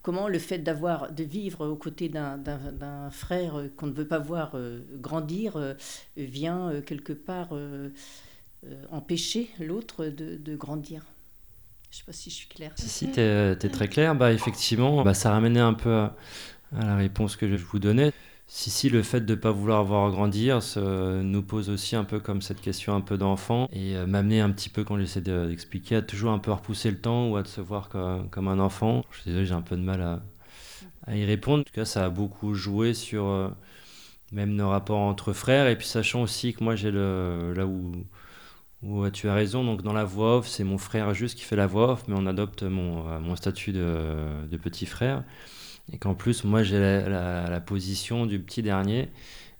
Comment 0.00 0.28
le 0.28 0.38
fait 0.38 0.58
d'avoir 0.58 1.12
de 1.12 1.24
vivre 1.24 1.66
aux 1.66 1.76
côtés 1.76 2.08
d'un 2.08 3.10
frère 3.10 3.64
qu'on 3.76 3.88
ne 3.88 3.92
veut 3.92 4.06
pas 4.06 4.20
voir 4.20 4.52
euh, 4.54 4.80
grandir 5.00 5.56
euh, 5.56 5.74
vient 6.16 6.80
quelque 6.86 7.12
part 7.12 7.50
empêcher 8.90 9.50
l'autre 9.58 10.06
de, 10.06 10.56
grandir? 10.56 11.04
Je 11.90 11.96
ne 11.96 11.98
sais 11.98 12.04
pas 12.06 12.12
si 12.12 12.30
je 12.30 12.36
suis 12.36 12.48
claire. 12.48 12.72
Si, 12.76 13.10
tu 13.10 13.20
es, 13.20 13.56
très 13.56 13.88
claire. 13.88 14.14
Bah, 14.14 14.32
effectivement, 14.32 15.02
bah, 15.02 15.14
ça 15.14 15.32
ramenait 15.32 15.60
un 15.60 15.74
peu 15.74 15.92
à, 15.92 16.16
la 16.72 16.96
réponse 16.96 17.34
que 17.34 17.56
je 17.56 17.64
vous 17.64 17.80
donnais. 17.80 18.12
Si, 18.54 18.68
si, 18.70 18.90
le 18.90 19.02
fait 19.02 19.22
de 19.22 19.34
ne 19.34 19.40
pas 19.40 19.50
vouloir 19.50 19.82
voir 19.82 20.10
grandir 20.10 20.62
ça, 20.62 20.82
nous 20.82 21.42
pose 21.42 21.70
aussi 21.70 21.96
un 21.96 22.04
peu 22.04 22.20
comme 22.20 22.42
cette 22.42 22.60
question 22.60 22.94
un 22.94 23.00
peu 23.00 23.16
d'enfant 23.16 23.66
et 23.72 23.96
euh, 23.96 24.06
m'amener 24.06 24.40
un 24.42 24.50
petit 24.50 24.68
peu, 24.68 24.84
quand 24.84 24.98
j'essaie 24.98 25.22
d'expliquer, 25.22 25.96
à 25.96 26.02
toujours 26.02 26.32
un 26.32 26.38
peu 26.38 26.52
repousser 26.52 26.90
le 26.90 27.00
temps 27.00 27.30
ou 27.30 27.36
à 27.38 27.44
se 27.46 27.62
voir 27.62 27.88
comme, 27.88 28.28
comme 28.28 28.48
un 28.48 28.58
enfant. 28.58 29.04
Je 29.10 29.20
suis 29.22 29.30
désolé, 29.30 29.46
j'ai 29.46 29.54
un 29.54 29.62
peu 29.62 29.74
de 29.76 29.80
mal 29.82 30.02
à, 31.06 31.16
y 31.16 31.24
répondre. 31.24 31.62
En 31.62 31.64
tout 31.64 31.72
cas, 31.72 31.86
ça 31.86 32.04
a 32.04 32.10
beaucoup 32.10 32.52
joué 32.52 32.92
sur 32.92 33.24
euh, 33.24 33.48
même 34.32 34.54
nos 34.54 34.68
rapports 34.68 35.00
entre 35.00 35.32
frères 35.32 35.66
et 35.66 35.76
puis 35.76 35.86
sachant 35.86 36.20
aussi 36.22 36.52
que 36.52 36.62
moi, 36.62 36.76
j'ai 36.76 36.92
là 36.92 37.66
où 37.66 37.92
où 38.82 39.08
tu 39.10 39.28
as 39.28 39.34
raison, 39.34 39.64
donc 39.64 39.82
dans 39.82 39.92
la 39.92 40.04
voix 40.04 40.38
off, 40.38 40.48
c'est 40.48 40.64
mon 40.64 40.78
frère 40.78 41.14
juste 41.14 41.38
qui 41.38 41.44
fait 41.44 41.56
la 41.56 41.66
voix 41.66 41.92
off, 41.92 42.04
mais 42.08 42.14
on 42.18 42.26
adopte 42.26 42.64
mon, 42.64 43.08
euh, 43.08 43.20
mon 43.20 43.36
statut 43.36 43.72
de, 43.72 44.56
petit 44.62 44.86
frère. 44.86 45.24
Et 45.90 45.98
qu'en 45.98 46.14
plus, 46.14 46.44
moi, 46.44 46.62
j'ai 46.62 46.78
la, 46.78 47.60
position 47.60 48.26
du 48.26 48.38
petit 48.40 48.62
dernier. 48.62 49.08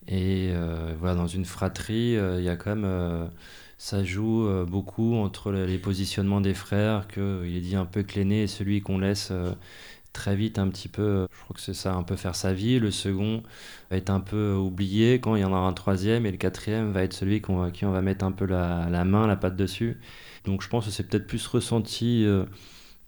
Et 0.09 0.51
euh, 0.53 0.95
voilà, 0.99 1.15
dans 1.15 1.27
une 1.27 1.45
fratrie, 1.45 2.17
euh, 2.17 2.39
il 2.41 2.45
y 2.45 2.49
a 2.49 2.57
quand. 2.57 2.83
Euh, 2.85 3.27
ça 3.79 4.05
joue 4.05 4.49
beaucoup 4.69 5.17
entre 5.17 5.51
les 5.51 5.79
positionnements 5.79 6.41
des 6.41 6.55
frères, 6.55 7.09
qu'il 7.09 7.57
est 7.57 7.61
dit 7.61 7.75
un 7.75 7.85
peu 7.85 8.05
que 8.05 8.15
l'aîné 8.15 8.45
est 8.45 8.47
celui 8.47 8.81
qu'on 8.81 8.99
laisse 8.99 9.33
très 10.13 10.37
vite 10.37 10.61
un 10.61 10.69
petit 10.69 10.87
peu, 10.87 11.27
je 11.33 11.41
crois 11.43 11.55
que 11.55 11.61
c'est 11.61 11.75
ça, 11.75 11.95
un 11.95 12.05
peu 12.05 12.15
faire 12.15 12.37
sa 12.37 12.53
vie. 12.53 12.79
Le 12.79 12.93
second 12.93 13.43
va 13.91 13.97
être 13.97 14.11
un 14.11 14.21
peu 14.21 14.55
oublié 14.55 15.19
quand 15.19 15.35
il 15.35 15.43
y 15.43 15.45
en 15.45 15.51
aura 15.51 15.67
un 15.67 15.73
troisième, 15.73 16.27
et 16.27 16.31
le 16.31 16.37
quatrième 16.37 16.93
va 16.93 17.03
être 17.03 17.13
celui 17.13 17.41
qu'on, 17.41 17.73
qui 17.73 17.85
on 17.85 17.91
va 17.91 18.03
mettre 18.03 18.25
un 18.25 18.31
peu 18.31 18.47
la, 18.47 19.05
main, 19.05 19.27
la 19.27 19.35
patte 19.37 19.57
dessus. 19.57 19.99
Donc 20.45 20.63
je 20.63 20.69
pense 20.69 20.85
que 20.85 20.93
c'est 20.93 21.09
peut-être 21.09 21.27
plus 21.27 21.45
ressenti 21.49 22.25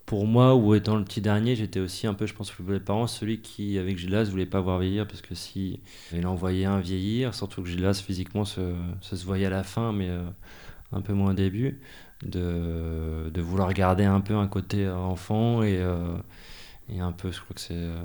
pour 0.06 0.26
moi, 0.26 0.54
ou 0.54 0.74
étant 0.74 0.96
le 0.96 1.04
petit 1.04 1.20
dernier, 1.20 1.56
j'étais 1.56 1.80
aussi 1.80 2.06
un 2.06 2.14
peu, 2.14 2.26
je 2.26 2.34
pense, 2.34 2.50
pour 2.50 2.70
les 2.70 2.80
parents, 2.80 3.06
celui 3.06 3.40
qui, 3.40 3.78
avec 3.78 3.98
Gildas, 3.98 4.24
voulait 4.24 4.46
pas 4.46 4.60
voir 4.60 4.78
vieillir, 4.78 5.06
parce 5.06 5.22
que 5.22 5.34
si 5.34 5.80
il 6.12 6.26
envoyait 6.26 6.66
un 6.66 6.80
vieillir, 6.80 7.34
surtout 7.34 7.62
que 7.62 7.68
Gildas, 7.68 8.02
physiquement, 8.04 8.44
se, 8.44 8.74
se 9.00 9.24
voyait 9.24 9.46
à 9.46 9.50
la 9.50 9.64
fin, 9.64 9.92
mais 9.92 10.08
euh, 10.10 10.22
un 10.92 11.00
peu 11.00 11.14
moins 11.14 11.30
au 11.30 11.34
début, 11.34 11.80
de, 12.24 13.30
de 13.32 13.40
vouloir 13.40 13.72
garder 13.72 14.04
un 14.04 14.20
peu 14.20 14.34
un 14.36 14.48
côté 14.48 14.88
enfant 14.88 15.62
et... 15.62 15.78
Euh, 15.78 16.16
et 16.88 17.00
un 17.00 17.12
peu, 17.12 17.30
je 17.32 17.40
crois 17.40 17.54
que 17.54 17.60
c'est 17.60 17.74
euh, 17.74 18.02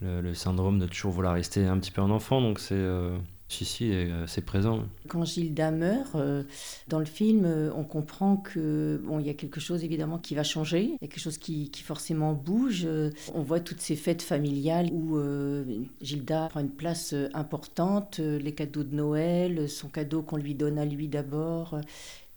le, 0.00 0.20
le, 0.20 0.34
syndrome 0.34 0.78
de 0.78 0.86
toujours 0.86 1.12
vouloir 1.12 1.34
rester 1.34 1.66
un 1.66 1.78
petit 1.78 1.90
peu 1.90 2.02
un 2.02 2.10
enfant, 2.10 2.40
donc 2.40 2.58
c'est 2.58 2.74
euh, 2.74 3.16
si, 3.52 3.64
si, 3.64 3.92
c'est 4.26 4.44
présent. 4.44 4.84
Quand 5.08 5.24
Gilda 5.24 5.70
meurt, 5.70 6.14
euh, 6.14 6.42
dans 6.88 6.98
le 6.98 7.04
film, 7.04 7.44
euh, 7.44 7.70
on 7.74 7.84
comprend 7.84 8.36
que 8.36 9.00
bon, 9.04 9.18
y 9.18 9.30
a 9.30 9.34
quelque 9.34 9.60
chose 9.60 9.84
évidemment 9.84 10.18
qui 10.18 10.34
va 10.34 10.42
changer, 10.42 10.82
il 10.82 10.90
y 10.92 10.94
a 10.94 11.08
quelque 11.08 11.20
chose 11.20 11.38
qui, 11.38 11.70
qui 11.70 11.82
forcément 11.82 12.32
bouge. 12.32 12.86
On 13.34 13.42
voit 13.42 13.60
toutes 13.60 13.80
ces 13.80 13.96
fêtes 13.96 14.22
familiales 14.22 14.88
où 14.92 15.16
euh, 15.16 15.64
Gilda 16.00 16.48
prend 16.48 16.60
une 16.60 16.70
place 16.70 17.14
importante, 17.34 18.18
les 18.18 18.52
cadeaux 18.52 18.84
de 18.84 18.94
Noël, 18.94 19.68
son 19.68 19.88
cadeau 19.88 20.22
qu'on 20.22 20.36
lui 20.36 20.54
donne 20.54 20.78
à 20.78 20.84
lui 20.84 21.08
d'abord 21.08 21.78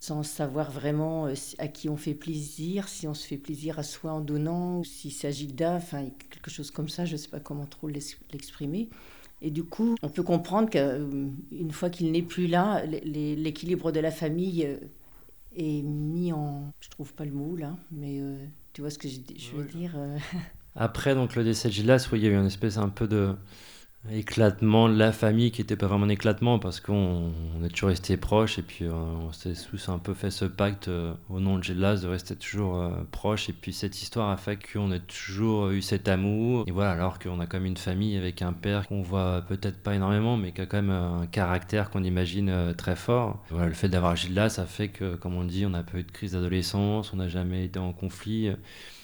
sans 0.06 0.22
savoir 0.22 0.72
vraiment 0.72 1.26
euh, 1.26 1.34
à 1.58 1.68
qui 1.68 1.90
on 1.90 1.98
fait 1.98 2.14
plaisir, 2.14 2.88
si 2.88 3.08
on 3.08 3.16
se 3.16 3.26
fait 3.26 3.38
plaisir 3.38 3.80
à 3.80 3.84
soi 3.84 4.12
en 4.12 4.22
donnant, 4.22 4.80
ou 4.80 4.84
s'il 4.84 5.12
s'agit 5.12 5.48
d'un, 5.48 5.78
enfin 5.78 6.06
quelque 6.30 6.52
chose 6.52 6.70
comme 6.70 6.90
ça, 6.90 7.06
je 7.06 7.14
ne 7.14 7.18
sais 7.18 7.30
pas 7.30 7.40
comment 7.40 7.66
trop 7.66 7.88
l'exprimer. 7.88 8.90
Et 9.42 9.52
du 9.52 9.64
coup, 9.64 9.96
on 10.02 10.10
peut 10.10 10.24
comprendre 10.24 10.70
qu'une 10.70 11.72
fois 11.72 11.90
qu'il 11.90 12.12
n'est 12.12 12.22
plus 12.22 12.48
là, 12.48 12.84
l'équilibre 12.86 13.92
de 13.92 14.00
la 14.00 14.12
famille 14.12 14.66
euh, 14.66 14.78
est 15.56 15.82
mis 15.82 16.32
en... 16.32 16.74
Je 16.80 16.90
trouve 16.90 17.14
pas 17.14 17.26
le 17.26 17.32
mot 17.32 17.56
là, 17.56 17.76
mais 17.92 18.20
euh, 18.20 18.38
tu 18.74 18.82
vois 18.82 18.90
ce 18.90 18.98
que 18.98 19.08
je, 19.08 19.20
je 19.38 19.52
veux 19.52 19.68
oui. 19.74 19.80
dire. 19.80 19.94
Euh... 19.98 20.18
Après, 20.76 21.16
donc 21.16 21.36
le 21.36 21.44
décès 21.44 21.70
de 21.70 21.74
oui, 22.12 22.20
il 22.20 22.24
y 22.24 22.28
a 22.28 22.32
eu 22.32 22.36
une 22.36 22.46
espèce 22.46 22.78
un 22.78 22.90
peu 22.90 23.08
de 23.08 23.36
éclatement 24.12 24.90
de 24.90 24.98
la 24.98 25.12
famille 25.12 25.52
qui 25.52 25.62
n'était 25.62 25.76
pas 25.76 25.88
vraiment 25.88 26.06
un 26.06 26.10
éclatement 26.10 26.60
parce 26.60 26.80
qu'on 26.80 27.32
est 27.64 27.70
toujours 27.70 27.90
resté 27.90 28.18
proches 28.18 28.60
et 28.60 28.62
puis 28.62 28.86
euh, 28.86 28.92
on 28.94 29.32
s'est 29.32 29.54
tous 29.70 29.90
un 29.90 29.98
peu 29.98 30.14
fait 30.14 30.32
ce 30.32 30.46
pacte 30.46 30.88
euh, 30.88 31.14
au 31.30 31.40
nom 31.40 31.58
de 31.58 31.64
Gélas 31.64 32.02
de 32.02 32.08
rester 32.08 32.36
toujours 32.36 32.78
euh, 32.78 32.90
proches 33.12 33.50
et 33.50 33.54
puis 33.54 33.74
cette 33.74 34.02
histoire 34.02 34.30
a 34.30 34.38
fait 34.38 34.58
qu'on 34.58 34.92
a 34.92 35.00
toujours 35.00 35.70
eu 35.70 35.82
cet 35.82 36.08
amour. 36.08 36.66
Et 36.68 36.72
voilà 36.72 36.92
alors 36.92 37.20
qu'on 37.20 37.40
a 37.40 37.48
comme 37.48 37.66
une 37.66 37.78
famille 37.78 38.18
avec 38.18 38.42
un 38.42 38.54
père 38.54 38.88
qu'on 38.88 39.02
voit 39.02 39.44
peut-être 39.48 39.82
pas 39.82 39.96
énormément 39.96 40.38
mais 40.38 40.52
qui 40.52 40.62
a 40.62 40.66
quand 40.66 40.82
même 40.82 40.92
un 40.92 41.26
caractère 41.28 41.90
qu'on 41.90 42.04
imagine 42.04 42.74
très 42.78 42.96
fort. 42.96 43.44
Voilà, 43.50 43.68
le 43.68 43.74
fait 43.74 43.90
d'avoir 43.90 44.16
Gilles 44.16 44.50
ça 44.50 44.66
fait 44.66 44.90
que 44.90 45.16
comme 45.16 45.36
on 45.36 45.44
dit 45.44 45.66
on 45.66 45.70
n'a 45.70 45.84
pas 45.84 45.98
eu 45.98 46.04
de 46.04 46.12
crise 46.12 46.34
d'adolescence 46.34 47.14
on 47.14 47.18
n'a 47.18 47.30
jamais 47.30 47.66
été 47.66 47.80
en 47.80 47.94
conflit 47.94 48.52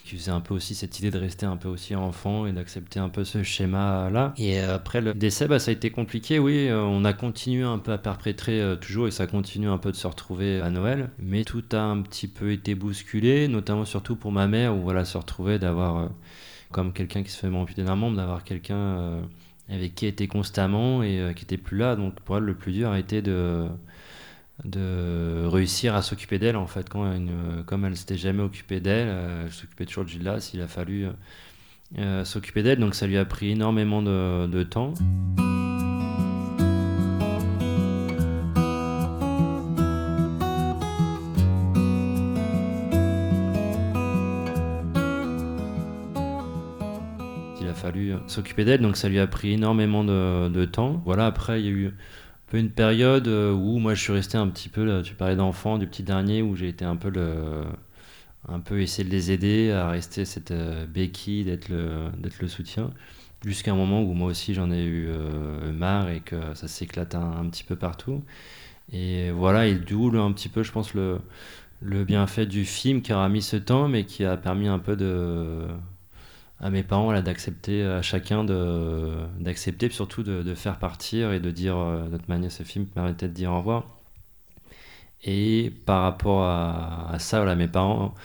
qui 0.04 0.18
faisait 0.18 0.32
un 0.32 0.42
peu 0.42 0.54
aussi 0.54 0.76
cette 0.76 1.00
idée 1.00 1.12
de 1.12 1.18
rester 1.18 1.46
un 1.46 1.58
peu 1.58 1.68
aussi 1.68 1.96
enfant 1.96 2.46
et 2.46 2.52
d'accepter 2.52 3.00
un 3.00 3.10
peu 3.10 3.24
ce 3.24 3.44
schéma 3.44 4.10
là 4.10 4.34
et 4.38 4.60
après 4.60 5.02
le 5.02 5.14
décès 5.14 5.48
bah, 5.48 5.60
ça 5.60 5.72
a 5.72 5.74
été 5.74 5.92
compliqué 5.92 6.40
oui 6.40 6.68
euh, 6.68 6.82
on 6.82 7.06
a 7.06 7.14
continué 7.14 7.64
un 7.64 7.80
peu 7.80 7.92
à 7.92 7.98
perpétrer 7.98 8.62
euh, 8.62 8.76
toujours 8.76 9.08
et 9.08 9.12
ça 9.12 9.28
continue 9.28 9.70
un 9.70 9.78
peu 9.78 9.92
de 9.92 9.98
se 9.98 10.08
retrouver 10.08 10.62
à 10.62 10.70
Noël. 10.70 11.10
Mais 11.20 11.44
tout 11.44 11.64
a 11.72 11.82
un 11.82 12.02
petit 12.02 12.28
peu 12.28 12.52
été 12.52 12.76
bousculé 12.76 13.48
notamment 13.48 13.86
surtout 13.86 14.16
pour 14.16 14.32
ma 14.32 14.48
mère 14.48 14.76
où 14.76 14.82
voilà 14.82 15.06
se 15.06 15.18
retrouver 15.18 15.60
d'avoir 15.60 15.98
euh, 15.98 16.08
comme 16.72 16.94
quelqu'un 16.94 17.24
qui 17.24 17.32
se 17.32 17.38
fait 17.38 17.48
amputer 17.48 17.84
d'un 17.84 17.96
membre 17.96 18.18
d'avoir 18.18 18.44
quelqu'un 18.44 18.76
euh, 18.76 19.22
avec 19.70 19.96
qui 19.96 20.06
était 20.06 20.28
constamment 20.28 21.04
et 21.04 21.20
euh, 21.20 21.34
qui 21.34 21.44
était 21.44 21.58
plus 21.58 21.78
là. 21.78 21.96
Donc 21.96 22.20
pour 22.22 22.38
elle 22.38 22.44
le 22.44 22.56
plus 22.56 22.72
dur 22.72 22.92
a 22.92 23.00
été 23.00 23.22
de 23.22 23.68
de 24.66 25.46
réussir 25.48 25.96
à 25.96 26.02
s'occuper 26.02 26.40
d'elle 26.40 26.56
en 26.56 26.68
fait. 26.68 26.90
Quand 26.90 27.12
comme 27.66 27.86
elle 27.86 27.98
s'était 27.98 28.18
jamais 28.18 28.44
occupée 28.44 28.80
d'elle 28.80 29.08
euh, 29.10 29.46
elle 29.46 29.52
s'occupait 29.52 29.86
toujours 29.86 30.04
de 30.04 30.10
Gildas 30.10 30.52
il 30.54 30.62
a 30.62 30.68
fallu 30.68 31.08
euh, 31.98 32.24
s'occuper 32.24 32.64
d'elle. 32.64 32.80
Donc 32.80 32.96
ça 32.96 33.08
lui 33.08 33.18
a 33.18 33.26
pris 33.26 33.52
énormément 33.52 34.02
de, 34.02 34.64
temps. 34.64 34.94
Il 47.60 47.68
a 47.68 47.74
fallu 47.74 48.14
s'occuper 48.28 48.64
d'elle. 48.64 48.82
Donc 48.82 48.96
ça 48.96 49.10
lui 49.10 49.20
a 49.20 49.28
pris 49.28 49.54
énormément 49.54 50.04
de 50.04 50.66
temps. 50.66 51.02
Voilà 51.06 51.26
après 51.26 51.62
il 51.62 51.66
y 51.66 51.70
a 51.70 51.72
eu 51.72 51.94
peu 52.52 52.58
une 52.58 52.70
période 52.70 53.30
où 53.30 53.80
moi 53.80 53.94
je 53.94 54.02
suis 54.02 54.12
resté 54.12 54.38
un 54.38 54.50
petit 54.50 54.68
peu, 54.68 54.84
là, 54.84 55.02
tu 55.02 55.16
parlais 55.16 55.38
d'enfant, 55.38 55.78
du 55.78 55.88
petit 55.88 56.04
dernier, 56.04 56.42
où 56.42 56.58
j'ai 56.58 56.68
été 56.68 56.84
un 56.84 56.98
peu 56.98 57.10
le, 57.10 57.64
un 58.50 58.60
peu 58.60 58.82
essayer 58.82 59.08
de 59.08 59.10
les 59.10 59.32
aider 59.32 59.72
à 59.72 59.90
rester 59.90 60.26
cette 60.26 60.52
euh, 60.52 60.86
béquille, 60.86 61.46
d'être 61.46 61.70
le, 61.70 62.10
d'être 62.18 62.42
le 62.42 62.50
soutien. 62.50 62.92
Jusqu'à 63.46 63.72
un 63.72 63.76
moment 63.76 64.02
où 64.04 64.14
moi 64.14 64.28
aussi 64.28 64.54
j'en 64.54 64.70
ai 64.70 64.84
eu 64.84 65.10
marre 65.74 66.10
et 66.10 66.20
que 66.20 66.54
ça 66.54 66.68
s'éclate 66.68 67.16
un, 67.16 67.48
petit 67.50 67.64
peu 67.64 67.76
partout. 67.78 68.22
Et 68.92 69.32
voilà, 69.32 69.68
et 69.68 69.76
d'où 69.76 70.12
un 70.20 70.32
petit 70.34 70.50
peu, 70.50 70.64
je 70.64 70.72
pense, 70.74 70.94
le, 70.94 71.20
le 71.82 72.04
bienfait 72.04 72.46
du 72.46 72.66
film 72.66 73.02
qui 73.02 73.14
aura 73.14 73.30
mis 73.30 73.42
ce 73.42 73.58
temps, 73.58 73.88
mais 73.88 74.06
qui 74.06 74.26
a 74.26 74.38
permis 74.38 74.68
un 74.68 74.80
peu 74.80 74.96
de, 74.96 75.68
à 76.62 76.70
mes 76.70 76.84
parents 76.84 77.12
là, 77.12 77.22
d'accepter, 77.22 77.84
à 77.84 78.02
chacun 78.02 78.44
de, 78.44 79.16
d'accepter, 79.40 79.90
surtout 79.90 80.24
de, 80.24 80.44
de, 80.44 80.56
faire 80.56 80.78
partir 80.78 81.34
et 81.34 81.40
de 81.40 81.50
dire, 81.52 81.78
euh, 81.78 82.08
notre 82.08 82.30
manière, 82.30 82.52
ce 82.52 82.64
film 82.64 82.86
permettait 82.86 83.28
de 83.28 83.34
dire 83.34 83.52
au 83.52 83.58
revoir. 83.58 83.86
Et 85.24 85.74
par 85.86 86.04
rapport 86.04 86.44
à, 86.44 87.16
ça, 87.20 87.38
voilà, 87.38 87.56
mes 87.56 87.68
parents 87.68 88.16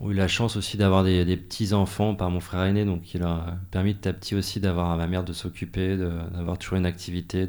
ont 0.00 0.10
eu 0.10 0.14
la 0.14 0.28
chance 0.28 0.56
aussi 0.56 0.76
d'avoir 0.76 1.04
des, 1.04 1.24
des 1.24 1.36
petits-enfants 1.36 2.14
par 2.14 2.30
mon 2.30 2.40
frère 2.40 2.64
aîné, 2.64 2.84
donc 2.84 3.14
il 3.14 3.22
a 3.22 3.58
permis 3.70 3.94
petit 3.94 4.08
à 4.08 4.12
petit 4.12 4.34
aussi 4.34 4.60
d'avoir 4.60 4.90
à 4.90 4.96
ma 4.96 5.06
mère 5.06 5.24
de 5.24 5.32
s'occuper, 5.32 5.96
d'avoir 5.96 6.58
toujours 6.58 6.78
une 6.78 6.86
activité. 6.86 7.48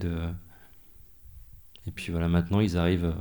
Et 1.88 1.92
puis 1.92 2.12
voilà, 2.12 2.28
maintenant 2.28 2.60
ils 2.60 2.78
arrivent 2.78 3.14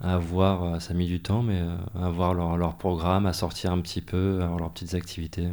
à 0.00 0.14
avoir, 0.14 0.80
ça 0.82 0.92
a 0.94 0.96
mis 0.96 1.06
du 1.06 1.20
temps, 1.20 1.42
mais 1.42 1.62
à 1.94 2.06
avoir 2.06 2.34
leur, 2.34 2.56
leur 2.56 2.76
programme, 2.76 3.26
à 3.26 3.32
sortir 3.32 3.72
un 3.72 3.80
petit 3.80 4.00
peu, 4.00 4.40
à 4.40 4.44
avoir 4.44 4.58
leurs 4.58 4.72
petites 4.72 4.94
activités. 4.94 5.48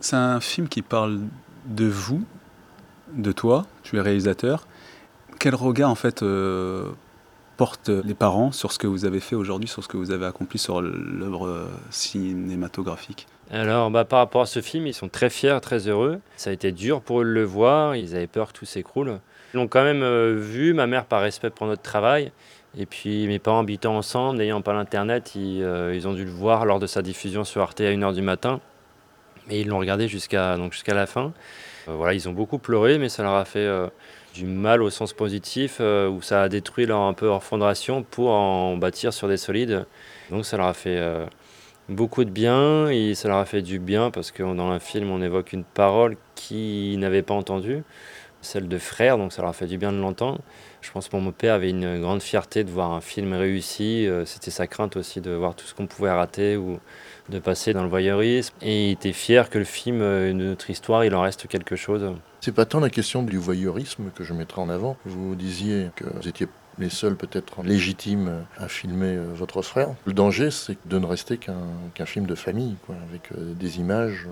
C'est 0.00 0.16
un 0.16 0.40
film 0.40 0.66
qui 0.68 0.80
parle 0.80 1.20
de 1.66 1.84
vous, 1.84 2.22
de 3.12 3.32
toi, 3.32 3.66
tu 3.82 3.98
es 3.98 4.00
réalisateur. 4.00 4.66
Quel 5.38 5.54
regard 5.54 5.90
en 5.90 5.94
fait 5.94 6.22
euh, 6.22 6.86
portent 7.58 7.90
les 7.90 8.14
parents 8.14 8.50
sur 8.50 8.72
ce 8.72 8.78
que 8.78 8.86
vous 8.86 9.04
avez 9.04 9.20
fait 9.20 9.36
aujourd'hui, 9.36 9.68
sur 9.68 9.84
ce 9.84 9.88
que 9.88 9.98
vous 9.98 10.10
avez 10.10 10.24
accompli 10.24 10.58
sur 10.58 10.80
l'œuvre 10.80 11.46
euh, 11.46 11.66
cinématographique? 11.90 13.26
Alors, 13.50 13.90
bah, 13.90 14.06
par 14.06 14.20
rapport 14.20 14.40
à 14.40 14.46
ce 14.46 14.62
film, 14.62 14.86
ils 14.86 14.94
sont 14.94 15.10
très 15.10 15.28
fiers, 15.28 15.58
très 15.60 15.86
heureux. 15.86 16.20
Ça 16.36 16.48
a 16.48 16.52
été 16.54 16.72
dur 16.72 17.02
pour 17.02 17.20
eux 17.20 17.24
de 17.24 17.30
le 17.30 17.44
voir, 17.44 17.94
ils 17.94 18.16
avaient 18.16 18.26
peur 18.26 18.54
que 18.54 18.58
tout 18.58 18.64
s'écroule. 18.64 19.18
Ils 19.52 19.58
l'ont 19.58 19.68
quand 19.68 19.84
même 19.84 20.02
euh, 20.02 20.34
vu, 20.34 20.72
ma 20.72 20.86
mère 20.86 21.04
par 21.04 21.20
respect 21.20 21.50
pour 21.50 21.66
notre 21.66 21.82
travail. 21.82 22.32
Et 22.78 22.86
puis 22.86 23.26
mes 23.26 23.38
parents 23.38 23.60
habitant 23.60 23.98
ensemble, 23.98 24.38
n'ayant 24.38 24.62
pas 24.62 24.72
l'internet, 24.72 25.32
ils, 25.34 25.58
ils, 25.92 26.08
ont 26.08 26.14
dû 26.14 26.24
le 26.24 26.30
voir 26.30 26.64
lors 26.64 26.78
de 26.78 26.86
sa 26.86 27.02
diffusion 27.02 27.44
sur 27.44 27.60
Arte 27.60 27.80
à 27.80 27.90
1h 27.90 28.14
du 28.14 28.22
matin. 28.22 28.60
Et 29.50 29.60
ils 29.60 29.68
l'ont 29.68 29.78
regardé 29.78 30.08
jusqu'à 30.08 30.56
donc 30.56 30.72
jusqu'à 30.72 30.94
la 30.94 31.06
fin. 31.06 31.32
Euh, 31.88 31.94
voilà, 31.94 32.14
ils 32.14 32.28
ont 32.28 32.32
beaucoup 32.32 32.58
pleuré, 32.58 32.98
mais 32.98 33.08
ça 33.08 33.22
leur 33.22 33.34
a 33.34 33.44
fait 33.44 33.58
euh, 33.60 33.88
du 34.34 34.44
mal 34.44 34.82
au 34.82 34.90
sens 34.90 35.12
positif, 35.12 35.78
euh, 35.80 36.08
où 36.08 36.22
ça 36.22 36.42
a 36.42 36.48
détruit 36.48 36.86
leur, 36.86 37.00
un 37.00 37.14
peu 37.14 37.26
leur 37.26 37.42
fondation 37.42 38.02
pour 38.02 38.30
en 38.30 38.76
bâtir 38.76 39.12
sur 39.12 39.28
des 39.28 39.36
solides. 39.36 39.86
Donc 40.30 40.44
ça 40.44 40.56
leur 40.56 40.66
a 40.66 40.74
fait 40.74 41.00
beaucoup 41.88 42.24
de 42.24 42.30
bien, 42.30 42.88
et 42.88 43.14
ça 43.14 43.28
leur 43.28 43.38
a 43.38 43.44
fait 43.44 43.62
du 43.62 43.80
bien 43.80 44.10
parce 44.10 44.30
que 44.30 44.42
dans 44.42 44.70
un 44.70 44.78
film, 44.78 45.10
on 45.10 45.20
évoque 45.22 45.52
une 45.52 45.64
parole 45.64 46.16
qu'ils 46.36 46.98
n'avaient 47.00 47.22
pas 47.22 47.34
entendue, 47.34 47.82
celle 48.42 48.68
de 48.68 48.78
frère, 48.78 49.18
donc 49.18 49.32
ça 49.32 49.42
leur 49.42 49.50
a 49.50 49.54
fait 49.54 49.66
du 49.66 49.78
bien 49.78 49.92
de 49.92 49.98
l'entendre. 49.98 50.40
Je 50.80 50.90
pense 50.90 51.08
que 51.08 51.16
mon 51.16 51.32
père 51.32 51.54
avait 51.54 51.70
une 51.70 52.00
grande 52.00 52.22
fierté 52.22 52.64
de 52.64 52.70
voir 52.70 52.92
un 52.92 53.00
film 53.00 53.34
réussi. 53.34 54.08
C'était 54.24 54.50
sa 54.50 54.66
crainte 54.66 54.96
aussi 54.96 55.20
de 55.20 55.30
voir 55.30 55.54
tout 55.54 55.66
ce 55.66 55.74
qu'on 55.74 55.86
pouvait 55.86 56.10
rater 56.10 56.56
ou 56.56 56.80
de 57.30 57.38
passer 57.38 57.72
dans 57.72 57.82
le 57.82 57.88
voyeurisme. 57.88 58.54
Et 58.60 58.88
il 58.88 58.92
était 58.92 59.12
fier 59.12 59.48
que 59.48 59.58
le 59.58 59.64
film, 59.64 60.00
euh, 60.02 60.32
notre 60.32 60.68
histoire, 60.68 61.04
il 61.04 61.14
en 61.14 61.22
reste 61.22 61.46
quelque 61.46 61.76
chose. 61.76 62.14
C'est 62.40 62.54
pas 62.54 62.66
tant 62.66 62.80
la 62.80 62.90
question 62.90 63.22
du 63.22 63.38
voyeurisme 63.38 64.10
que 64.14 64.24
je 64.24 64.34
mettrai 64.34 64.60
en 64.60 64.68
avant. 64.68 64.96
Vous 65.04 65.34
disiez 65.34 65.90
que 65.96 66.04
vous 66.04 66.28
étiez 66.28 66.46
les 66.78 66.90
seuls 66.90 67.16
peut-être 67.16 67.62
légitimes 67.62 68.44
à 68.56 68.68
filmer 68.68 69.16
euh, 69.16 69.26
votre 69.32 69.62
frère. 69.62 69.88
Le 70.04 70.12
danger, 70.12 70.50
c'est 70.50 70.76
de 70.86 70.98
ne 70.98 71.06
rester 71.06 71.38
qu'un 71.38 72.06
film 72.06 72.26
de 72.26 72.34
famille, 72.34 72.76
quoi, 72.86 72.96
avec 73.08 73.32
euh, 73.32 73.54
des 73.54 73.78
images 73.78 74.26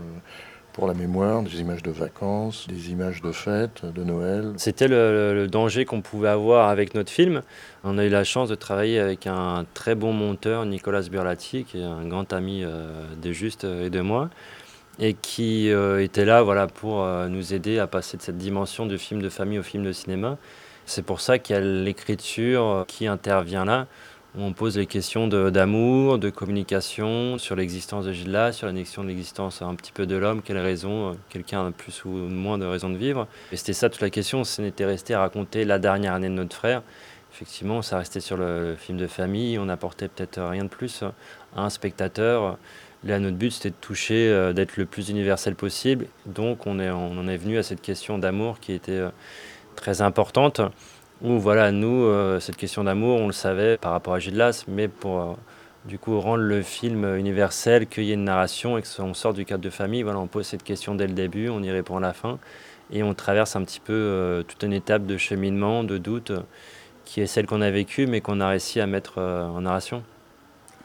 pour 0.79 0.87
la 0.87 0.95
mémoire, 0.95 1.43
des 1.43 1.61
images 1.61 1.83
de 1.83 1.91
vacances, 1.91 2.69
des 2.69 2.93
images 2.93 3.21
de 3.21 3.33
fêtes, 3.33 3.85
de 3.85 4.05
Noël. 4.05 4.53
C'était 4.59 4.87
le, 4.87 5.49
danger 5.51 5.85
qu'on 5.85 6.03
pouvait 6.03 6.29
avoir 6.29 6.69
avec 6.69 6.95
notre 6.95 7.11
film. 7.11 7.43
On 7.83 7.99
a 7.99 8.05
eu 8.05 8.09
la 8.09 8.23
chance 8.23 8.49
de 8.49 8.55
travailler 8.55 9.01
avec 9.01 9.27
un 9.27 9.67
très 9.75 9.97
bon 9.97 10.13
monteur, 10.13 10.65
Nicolas 10.67 11.03
Burlati, 11.11 11.65
qui 11.65 11.81
est 11.81 11.85
un 11.85 12.07
grand 12.07 12.33
ami 12.33 12.63
euh, 12.63 13.03
de 13.21 13.33
Juste 13.33 13.65
et 13.65 13.91
de 13.91 14.01
moi, 14.01 14.31
et 15.01 15.15
qui 15.15 15.73
euh, 15.73 16.01
était 16.01 16.25
là 16.25 16.43
voilà, 16.43 16.69
pour 16.69 17.03
euh, 17.03 17.27
nous 17.27 17.55
aider 17.55 17.81
à 17.81 17.89
passer 17.89 18.17
de 18.17 18.23
cette 18.23 18.39
dimension 18.39 18.87
de 18.87 18.97
film 18.97 19.21
de 19.21 19.31
famille 19.31 19.59
au 19.59 19.65
film 19.65 19.83
de 19.83 19.91
cinéma. 19.91 20.39
C'est 20.87 21.05
pour 21.05 21.21
ça 21.21 21.41
qu'il 21.41 21.57
y 21.57 21.59
a 21.59 21.61
l'écriture 21.61 22.85
qui 22.87 23.09
intervient 23.09 23.65
là 23.65 23.89
on 24.41 24.53
pose 24.53 24.79
les 24.79 24.87
questions 24.87 25.27
d'amour, 25.27 26.19
de, 26.19 26.31
communication, 26.31 27.39
sur 27.39 27.57
l'existence 27.57 28.05
de 28.05 28.13
Gilles 28.13 28.51
sur 28.53 28.67
l'annexion 28.67 29.03
de 29.03 29.09
l'existence 29.09 29.63
un 29.63 29.75
petit 29.75 29.93
peu 29.93 30.07
de 30.07 30.17
l'homme, 30.17 30.43
quelle 30.43 30.59
raison, 30.59 31.11
euh, 31.11 31.15
quelqu'un 31.29 31.67
a 31.67 31.71
plus 31.71 32.05
ou 32.05 32.11
moins 32.11 32.59
de 32.59 32.65
raison 32.65 32.89
de 32.89 32.97
vivre. 32.97 33.27
Et 33.53 33.57
c'était 33.57 33.73
ça 33.73 33.91
toute 33.91 34.01
la 34.01 34.11
question, 34.11 34.45
ce 34.45 34.63
n'était 34.63 34.85
resté 34.85 35.15
à 35.15 35.21
raconter 35.21 35.65
la 35.65 35.79
dernière 35.79 36.15
année 36.15 36.29
de 36.29 36.35
notre 36.35 36.55
frère. 36.55 36.83
Effectivement, 37.33 37.83
ça 37.83 37.99
restait 37.99 38.21
sur 38.21 38.37
le 38.37 38.77
film 38.79 38.97
de 38.97 39.07
famille, 39.07 39.59
on 39.59 39.67
n'apportait 39.67 40.09
peut-être 40.09 40.41
rien 40.41 40.65
de 40.65 40.69
plus 40.69 41.03
à 41.57 41.63
un 41.63 41.71
spectateur. 41.71 42.59
Là, 43.05 43.19
notre 43.19 43.37
but, 43.37 43.51
c'était 43.51 43.71
de 43.71 43.77
toucher, 43.81 44.29
euh, 44.29 44.53
d'être 44.53 44.77
le 44.77 44.87
plus 44.87 45.09
universel 45.09 45.55
possible. 45.55 46.07
Donc, 46.27 46.67
on, 46.67 46.79
est, 46.79 46.91
on 46.91 47.19
en 47.19 47.29
est 47.29 47.37
venu 47.37 47.59
à 47.59 47.63
cette 47.63 47.81
question 47.81 48.19
d'amour 48.19 48.61
qui 48.61 48.73
était 48.73 48.93
euh, 48.93 49.11
très 49.77 50.03
importante 50.03 50.61
où 51.23 51.39
voilà, 51.39 51.73
nous, 51.73 52.05
euh, 52.05 52.41
cette 52.41 52.57
question 52.57 52.85
d'amour, 52.85 53.21
on 53.21 53.27
le 53.27 53.33
savait 53.33 53.77
par 53.77 53.93
rapport 53.93 54.15
à 54.15 54.19
Gilles 54.19 54.51
mais 54.69 54.89
pour 54.89 55.21
euh, 55.21 55.35
du 55.85 55.99
coup 55.99 56.19
rendre 56.21 56.43
le 56.43 56.63
film 56.63 57.17
universel, 57.17 57.87
qu'il 57.87 58.05
y 58.05 58.11
ait 58.11 58.15
une 58.15 58.25
narration 58.25 58.79
et 58.79 58.83
qu'on 58.83 59.15
sorte 59.15 59.37
du 59.37 59.45
cadre 59.45 59.63
de 59.63 59.71
famille, 59.71 60.03
voilà, 60.03 60.19
on 60.21 60.27
pose 60.27 60.47
cette 60.47 60.63
question 60.63 60.95
dès 60.95 61.07
le 61.07 61.15
début, 61.15 61.49
on 61.49 61.63
y 61.63 61.71
répond 61.71 61.97
à 61.97 62.01
la 62.01 62.13
fin, 62.13 62.39
et 62.93 63.03
on 63.03 63.15
traverse 63.15 63.57
un 63.57 63.65
petit 63.65 63.81
peu 63.81 63.93
euh, 63.93 64.43
toute 64.43 64.63
une 64.63 64.73
étape 64.73 65.07
de 65.07 65.17
cheminement, 65.17 65.83
de 65.83 65.99
doute, 65.99 66.33
qui 67.05 67.21
est 67.21 67.27
celle 67.27 67.47
qu'on 67.47 67.63
a 67.63 67.71
vécue, 67.71 68.07
mais 68.07 68.21
qu'on 68.21 68.41
a 68.41 68.49
réussi 68.49 68.81
à 68.81 68.87
mettre 68.87 69.19
en 69.19 69.63
narration. 69.63 70.03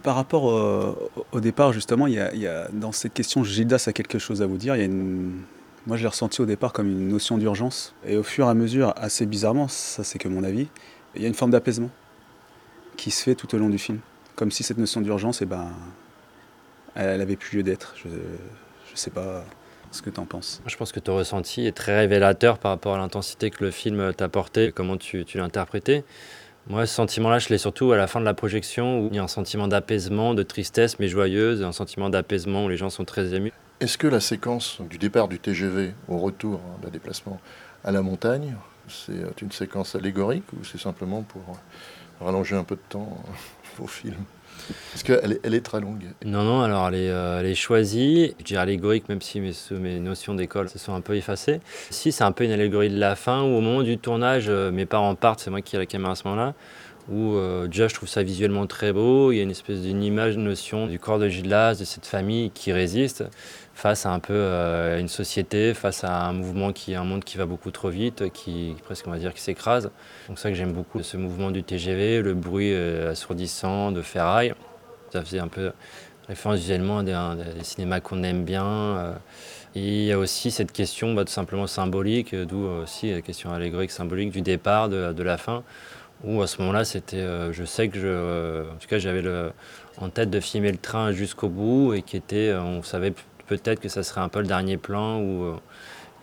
Par 0.04 0.16
rapport 0.16 0.46
au 0.46 1.40
départ, 1.42 1.74
justement, 1.74 2.08
il 2.08 2.14
y, 2.14 2.20
a, 2.20 2.34
il 2.34 2.40
y 2.40 2.48
a, 2.48 2.70
dans 2.72 2.94
cette 2.94 3.14
question, 3.14 3.44
Gildas 3.44 3.86
a 3.88 3.94
quelque 3.94 4.20
chose 4.20 4.42
à 4.42 4.46
vous 4.46 4.56
dire? 4.56 4.74
Il 4.78 4.80
y 4.80 4.82
a 4.84 4.86
une 4.86 5.42
moi, 5.86 5.98
je 5.98 6.04
l'ai 6.04 6.08
ressenti 6.08 6.42
au 6.42 6.46
départ 6.46 6.72
comme 6.72 6.88
une 6.88 7.10
notion 7.10 7.38
d'urgence. 7.38 7.94
Et 8.06 8.16
au 8.16 8.24
fur 8.24 8.48
et 8.48 8.50
à 8.50 8.54
mesure, 8.54 8.94
assez 8.96 9.26
bizarrement, 9.26 9.68
ça 9.68 10.04
c'est 10.04 10.18
que 10.18 10.28
mon 10.28 10.44
avis, 10.44 10.68
il 11.16 11.22
y 11.22 11.26
a 11.26 11.28
une 11.28 11.34
forme 11.34 11.52
d'apaisement 11.52 11.90
qui 12.96 13.12
se 13.12 13.24
fait 13.24 13.36
tout 13.36 13.54
au 13.54 13.58
long 13.58 13.70
du 13.70 13.78
film. 13.78 14.00
Comme 14.36 14.52
si 14.52 14.64
cette 14.64 14.78
notion 14.78 15.02
d'urgence, 15.02 15.42
eh 15.42 15.46
ben, 15.46 15.68
elle 16.96 17.22
avait 17.22 17.36
plus 17.36 17.58
lieu 17.58 17.64
d'être. 17.64 17.96
Je 17.98 18.08
ne 18.08 18.96
sais 18.96 19.12
pas 19.12 19.44
ce 19.92 20.02
que 20.02 20.10
tu 20.10 20.20
en 20.20 20.26
penses. 20.26 20.62
Je 20.66 20.76
pense 20.76 20.92
que 20.92 21.00
ton 21.00 21.18
ressenti 21.18 21.68
est 21.68 21.76
très 21.76 21.98
révélateur 21.98 22.58
par 22.58 22.72
rapport 22.72 22.96
à 22.96 22.98
l'intensité 22.98 23.50
que 23.50 23.64
le 23.64 23.72
film 23.72 24.14
t'a 24.14 24.30
porté, 24.30 24.72
comment 24.72 24.98
tu, 24.98 25.26
tu 25.26 25.38
l'as 25.38 25.44
interprété. 25.44 26.04
Moi, 26.68 26.86
ce 26.86 26.96
sentiment-là, 26.96 27.40
je 27.40 27.50
l'ai 27.50 27.58
surtout 27.58 27.92
à 27.92 27.98
la 27.98 28.08
fin 28.08 28.22
de 28.22 28.26
la 28.26 28.34
projection, 28.34 29.02
où 29.02 29.10
il 29.12 29.18
y 29.18 29.20
a 29.20 29.24
un 29.24 29.28
sentiment 29.28 29.68
d'apaisement, 29.68 30.34
de 30.34 30.44
tristesse, 30.44 30.98
mais 30.98 31.10
joyeuse, 31.10 31.62
un 31.62 31.74
sentiment 31.74 32.10
d'apaisement 32.10 32.66
où 32.66 32.70
les 32.70 32.78
gens 32.78 32.90
sont 32.90 33.04
très 33.04 33.34
émus. 33.34 33.52
Est-ce 33.80 33.98
que 33.98 34.08
la 34.08 34.20
séquence 34.20 34.80
du 34.90 34.98
départ 34.98 35.28
du 35.28 35.40
TGV 35.40 35.94
au 36.08 36.18
retour 36.18 36.62
hein, 36.66 36.80
d'un 36.82 36.90
déplacement 36.90 37.40
à 37.84 37.92
la 37.92 38.02
montagne, 38.02 38.56
c'est 38.88 39.12
euh, 39.12 39.32
une 39.42 39.52
séquence 39.52 39.96
allégorique 39.96 40.46
ou 40.54 40.64
c'est 40.64 40.80
simplement 40.80 41.22
pour 41.22 41.42
euh, 41.42 42.26
rallonger 42.26 42.56
un 42.56 42.64
peu 42.64 42.76
de 42.76 42.82
temps 42.88 43.18
euh, 43.28 43.84
au 43.84 43.88
film? 43.88 44.16
Est-ce 44.94 45.04
qu'elle 45.04 45.40
elle 45.44 45.54
est 45.56 45.66
très 45.66 45.82
longue. 45.82 46.04
Non, 46.24 46.44
non, 46.44 46.62
alors 46.62 46.88
elle 46.90 46.96
est, 46.96 47.08
elle 47.08 47.48
est 47.48 47.56
choisie. 47.56 48.36
Je 48.40 48.44
dirais 48.46 48.62
allégorique, 48.62 49.10
même 49.10 49.22
si 49.22 49.42
mes, 49.42 49.52
mes 49.72 50.00
notions 50.00 50.36
d'école 50.36 50.70
se 50.70 50.78
sont 50.78 50.94
un 50.94 51.02
peu 51.02 51.16
effacées. 51.16 51.60
Si, 51.90 52.12
c'est 52.12 52.24
un 52.24 52.32
peu 52.32 52.44
une 52.44 52.52
allégorie 52.52 52.90
de 52.90 53.00
la 53.00 53.16
fin, 53.16 53.42
où 53.42 53.48
au 53.48 53.62
moment 53.62 53.82
du 53.82 53.98
tournage, 53.98 54.50
mes 54.50 54.86
parents 54.86 55.16
partent, 55.16 55.40
c'est 55.40 55.50
moi 55.50 55.62
qui 55.62 55.76
ai 55.76 55.80
la 55.80 55.88
caméra 55.88 56.12
à 56.12 56.16
ce 56.16 56.28
moment-là 56.28 56.54
où 57.10 57.38
déjà 57.68 57.88
je 57.88 57.94
trouve 57.94 58.10
ça 58.10 58.24
visuellement 58.24 58.66
très 58.66 58.94
beau, 58.94 59.32
il 59.32 59.38
y 59.38 59.40
a 59.40 59.44
une 59.44 59.52
espèce 59.52 59.82
d'une 59.82 60.04
image, 60.04 60.36
une 60.36 60.46
notion 60.46 60.88
du 60.88 61.00
corps 61.00 61.20
de 61.20 61.28
Gildas, 61.28 61.76
de 61.76 61.84
cette 61.84 62.06
famille 62.06 62.50
qui 62.52 62.72
résiste 62.72 63.26
face 63.74 64.06
à 64.06 64.12
un 64.12 64.20
peu 64.20 64.34
euh, 64.34 65.00
une 65.00 65.08
société, 65.08 65.74
face 65.74 66.04
à 66.04 66.26
un 66.26 66.34
mouvement 66.34 66.72
qui 66.72 66.96
un 66.96 67.04
monde 67.04 67.24
qui 67.24 67.38
va 67.38 67.46
beaucoup 67.46 67.72
trop 67.72 67.90
vite, 67.90 68.32
qui 68.32 68.76
presque 68.84 69.08
on 69.08 69.12
va 69.12 69.18
dire 69.18 69.34
qui 69.34 69.42
s'écrase. 69.42 69.92
Donc 70.28 70.40
ça 70.40 70.50
que 70.50 70.56
j'aime 70.56 70.74
beaucoup 70.74 71.02
ce 71.02 71.18
mouvement 71.18 71.52
du 71.52 71.64
TGV, 71.64 72.22
le 72.22 72.34
bruit 72.34 72.72
euh, 72.74 73.12
assourdissant 73.12 73.92
de 73.92 74.02
ferraille. 74.02 74.54
Ça 75.12 75.24
faisait 75.24 75.40
un 75.40 75.48
peu 75.48 75.72
référence 76.28 76.60
visuellement 76.60 77.00
à 77.00 77.04
des, 77.04 77.64
cinémas 77.64 78.00
qu'on 78.00 78.24
aime 78.24 78.46
bien. 78.46 78.66
Euh. 78.66 79.14
Et 79.76 79.82
il 79.82 80.04
y 80.06 80.12
a 80.12 80.20
aussi 80.20 80.52
cette 80.52 80.72
question 80.72 81.16
bah, 81.16 81.26
tout 81.26 81.34
simplement 81.34 81.66
symbolique, 81.66 82.36
d'où 82.36 82.64
aussi 82.84 83.12
la 83.12 83.22
question 83.22 83.52
allégorique 83.52 83.90
symbolique 83.90 84.32
du 84.32 84.42
départ, 84.42 84.88
de 84.88 85.24
la 85.24 85.38
fin, 85.38 85.64
où 86.24 86.42
à 86.42 86.48
ce 86.48 86.60
moment-là, 86.62 86.86
c'était, 86.86 87.52
je 87.52 87.64
sais 87.66 87.90
que 87.90 88.00
je, 88.00 88.72
en 88.72 88.78
tout 88.78 88.88
cas, 88.88 88.98
j'avais 88.98 89.24
en 89.98 90.10
tête 90.10 90.30
de 90.30 90.40
filmer 90.40 90.72
le 90.72 90.78
train 90.78 91.12
jusqu'au 91.12 91.50
bout 91.50 91.94
et 91.94 92.02
qui 92.02 92.18
était, 92.18 92.54
on 92.54 92.82
savait 92.84 93.14
peut-être 93.48 93.80
que 93.80 93.90
ça 93.90 94.04
serait 94.04 94.22
un 94.22 94.30
peu 94.30 94.40
le 94.40 94.48
dernier 94.48 94.78
plan. 94.78 95.20
Euh, 95.22 95.56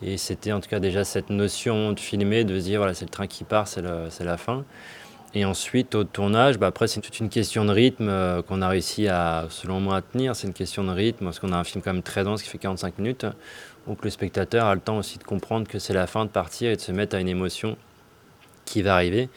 et 0.03 0.17
c'était 0.17 0.53
en 0.53 0.61
tout 0.61 0.69
cas 0.69 0.81
déjà 0.81 1.05
cette 1.05 1.31
notion 1.31 1.93
de 1.93 2.01
filmer, 2.01 2.45
de 2.45 2.59
se 2.59 2.65
dire 2.65 2.81
voilà, 2.81 2.95
c'est 2.95 3.05
le 3.05 3.11
train 3.11 3.27
qui 3.27 3.45
part, 3.45 3.69
c'est 3.69 3.83
la 3.83 4.37
fin. 4.37 4.65
Et 5.33 5.45
ensuite, 5.45 5.95
au 5.95 6.03
tournage, 6.03 6.59
bah, 6.59 6.67
après, 6.67 6.89
c'est 6.89 7.01
toute 7.01 7.21
une 7.21 7.29
question 7.29 7.65
de 7.65 7.71
rythme 7.71 8.09
euh, 8.09 8.43
qu'on 8.43 8.63
a 8.63 8.69
réussi 8.69 9.07
à, 9.07 9.47
selon 9.49 9.79
moi, 9.79 9.99
à 9.99 10.03
tenir. 10.03 10.35
C'est 10.35 10.49
une 10.49 10.53
question 10.53 10.83
de 10.83 10.91
rythme, 10.91 11.27
parce 11.27 11.39
qu'on 11.39 11.53
a 11.53 11.57
un 11.57 11.63
film 11.63 11.85
quand 11.85 11.93
même 11.93 12.03
très 12.03 12.25
dense 12.25 12.43
qui 12.43 12.49
fait 12.49 12.59
45 12.59 12.99
minutes, 12.99 13.27
où 13.87 13.97
le 14.03 14.11
spectateur 14.11 14.67
a 14.67 14.75
le 14.75 14.81
temps 14.81 14.99
aussi 14.99 15.19
de 15.19 15.23
comprendre 15.23 15.69
que 15.69 15.79
c'est 15.79 15.93
la 15.93 16.09
fin 16.09 16.25
de 16.25 16.31
partir 16.31 16.73
et 16.73 16.77
de 16.77 16.81
se 16.81 16.91
mettre 16.91 17.15
à 17.15 17.21
une 17.21 17.29
émotion 17.29 17.77
qui 18.65 18.83
va 18.83 18.95
arriver 18.95 19.29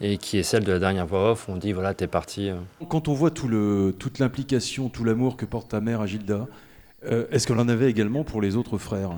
et 0.00 0.18
qui 0.18 0.38
est 0.38 0.42
celle 0.42 0.64
de 0.64 0.72
la 0.72 0.78
dernière 0.78 1.06
voix 1.06 1.32
off. 1.32 1.48
On 1.48 1.56
dit 1.56 1.72
voilà, 1.72 1.94
t'es 1.94 2.06
parti. 2.06 2.50
Euh. 2.50 2.56
Quand 2.88 3.08
on 3.08 3.14
voit 3.14 3.30
tout 3.30 3.48
le, 3.48 3.94
toute 3.98 4.18
l'implication, 4.18 4.88
tout 4.88 5.04
l'amour 5.04 5.36
que 5.36 5.44
porte 5.44 5.70
ta 5.70 5.80
mère 5.80 6.00
à 6.00 6.06
Gilda, 6.06 6.46
euh, 7.04 7.26
est-ce 7.30 7.46
qu'elle 7.46 7.58
en 7.58 7.68
avait 7.68 7.90
également 7.90 8.24
pour 8.24 8.40
les 8.40 8.56
autres 8.56 8.78
frères? 8.78 9.10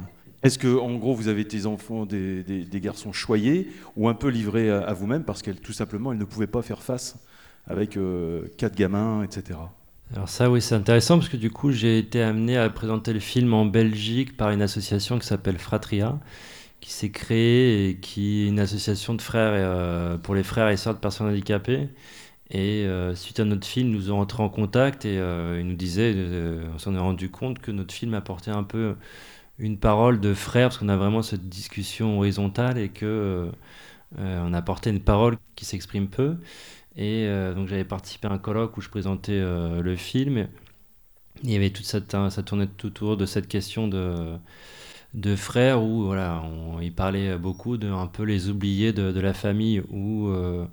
Est-ce 0.42 0.58
que, 0.58 0.78
en 0.78 0.94
gros, 0.94 1.14
vous 1.14 1.26
avez 1.26 1.44
tes 1.46 1.66
enfants 1.66 2.06
des, 2.06 2.44
des, 2.44 2.80
garçons 2.80 3.12
choyés 3.12 3.72
ou 3.96 4.08
un 4.08 4.14
peu 4.14 4.28
livrés 4.28 4.70
à, 4.70 4.92
vous-même 4.92 5.24
parce 5.24 5.42
qu'elle, 5.42 5.58
tout 5.58 5.72
simplement, 5.72 6.12
elle 6.12 6.18
ne 6.18 6.24
pouvait 6.24 6.46
pas 6.46 6.62
faire 6.62 6.80
face 6.80 7.16
avec 7.66 7.96
euh, 7.96 8.42
quatre 8.56 8.76
gamins, 8.76 9.24
etc. 9.24 9.58
Alors 10.14 10.28
ça, 10.28 10.48
oui, 10.48 10.62
c'est 10.62 10.76
intéressant 10.76 11.18
parce 11.18 11.28
que 11.28 11.36
du 11.36 11.50
coup, 11.50 11.72
j'ai 11.72 11.98
été 11.98 12.22
amené 12.22 12.56
à 12.56 12.70
présenter 12.70 13.12
le 13.12 13.20
film 13.20 13.52
en 13.52 13.66
Belgique 13.66 14.36
par 14.36 14.50
une 14.50 14.62
association 14.62 15.18
qui 15.18 15.26
s'appelle 15.26 15.58
Fratria 15.58 16.18
qui 16.80 16.92
s'est 16.92 17.10
créée 17.10 17.88
et 17.90 17.96
qui 17.96 18.44
est 18.44 18.48
une 18.48 18.60
association 18.60 19.14
de 19.14 19.22
frères 19.22 19.52
euh, 19.54 20.18
pour 20.18 20.34
les 20.34 20.42
frères 20.42 20.68
et 20.68 20.76
sœurs 20.76 20.94
de 20.94 21.00
personnes 21.00 21.28
handicapées. 21.28 21.88
Et 22.50 22.86
euh, 22.86 23.14
suite 23.14 23.40
à 23.40 23.44
notre 23.44 23.66
film, 23.66 23.90
nous 23.90 24.10
ont 24.10 24.20
entré 24.20 24.42
en 24.42 24.48
contact 24.48 25.04
et 25.04 25.18
euh, 25.18 25.58
ils 25.60 25.66
nous 25.66 25.76
disaient, 25.76 26.14
on 26.74 26.78
s'en 26.78 26.94
est 26.94 26.98
rendu 26.98 27.30
compte 27.30 27.58
que 27.58 27.70
notre 27.70 27.94
film 27.94 28.14
apportait 28.14 28.50
un 28.50 28.64
peu 28.64 28.96
une 29.58 29.78
parole 29.78 30.20
de 30.20 30.34
frère, 30.34 30.68
parce 30.68 30.78
qu'on 30.78 30.88
a 30.88 30.96
vraiment 30.96 31.22
cette 31.22 31.48
discussion 31.48 32.18
horizontale 32.18 32.78
et 32.78 32.88
que 32.90 33.50
on 34.16 34.54
apportait 34.54 34.90
une 34.90 35.00
parole 35.00 35.36
qui 35.56 35.64
s'exprime 35.64 36.08
peu. 36.08 36.36
Et 36.96 37.28
donc 37.54 37.68
j'avais 37.68 37.84
participé 37.84 38.28
à 38.28 38.32
un 38.32 38.38
colloque 38.38 38.76
où 38.76 38.80
je 38.80 38.88
présentais 38.88 39.40
le 39.40 39.96
film. 39.96 40.48
Il 41.42 41.50
y 41.50 41.56
avait 41.56 41.70
toute 41.70 41.86
cette, 41.86 42.12
ça 42.12 42.42
tournait 42.42 42.68
tout 42.68 42.86
autour 42.86 43.16
de 43.16 43.26
cette 43.26 43.48
question 43.48 43.88
de 43.88 44.38
de 45.14 45.36
frères 45.36 45.82
où 45.82 46.04
voilà, 46.04 46.42
on, 46.42 46.80
il 46.80 46.92
parlait 46.92 47.38
beaucoup 47.38 47.76
de 47.76 47.88
un 47.88 48.06
peu 48.06 48.24
les 48.24 48.48
oubliés 48.48 48.92
de, 48.92 49.20
la 49.20 49.32
famille 49.32 49.82
où 49.90 50.28
euh, 50.28 50.66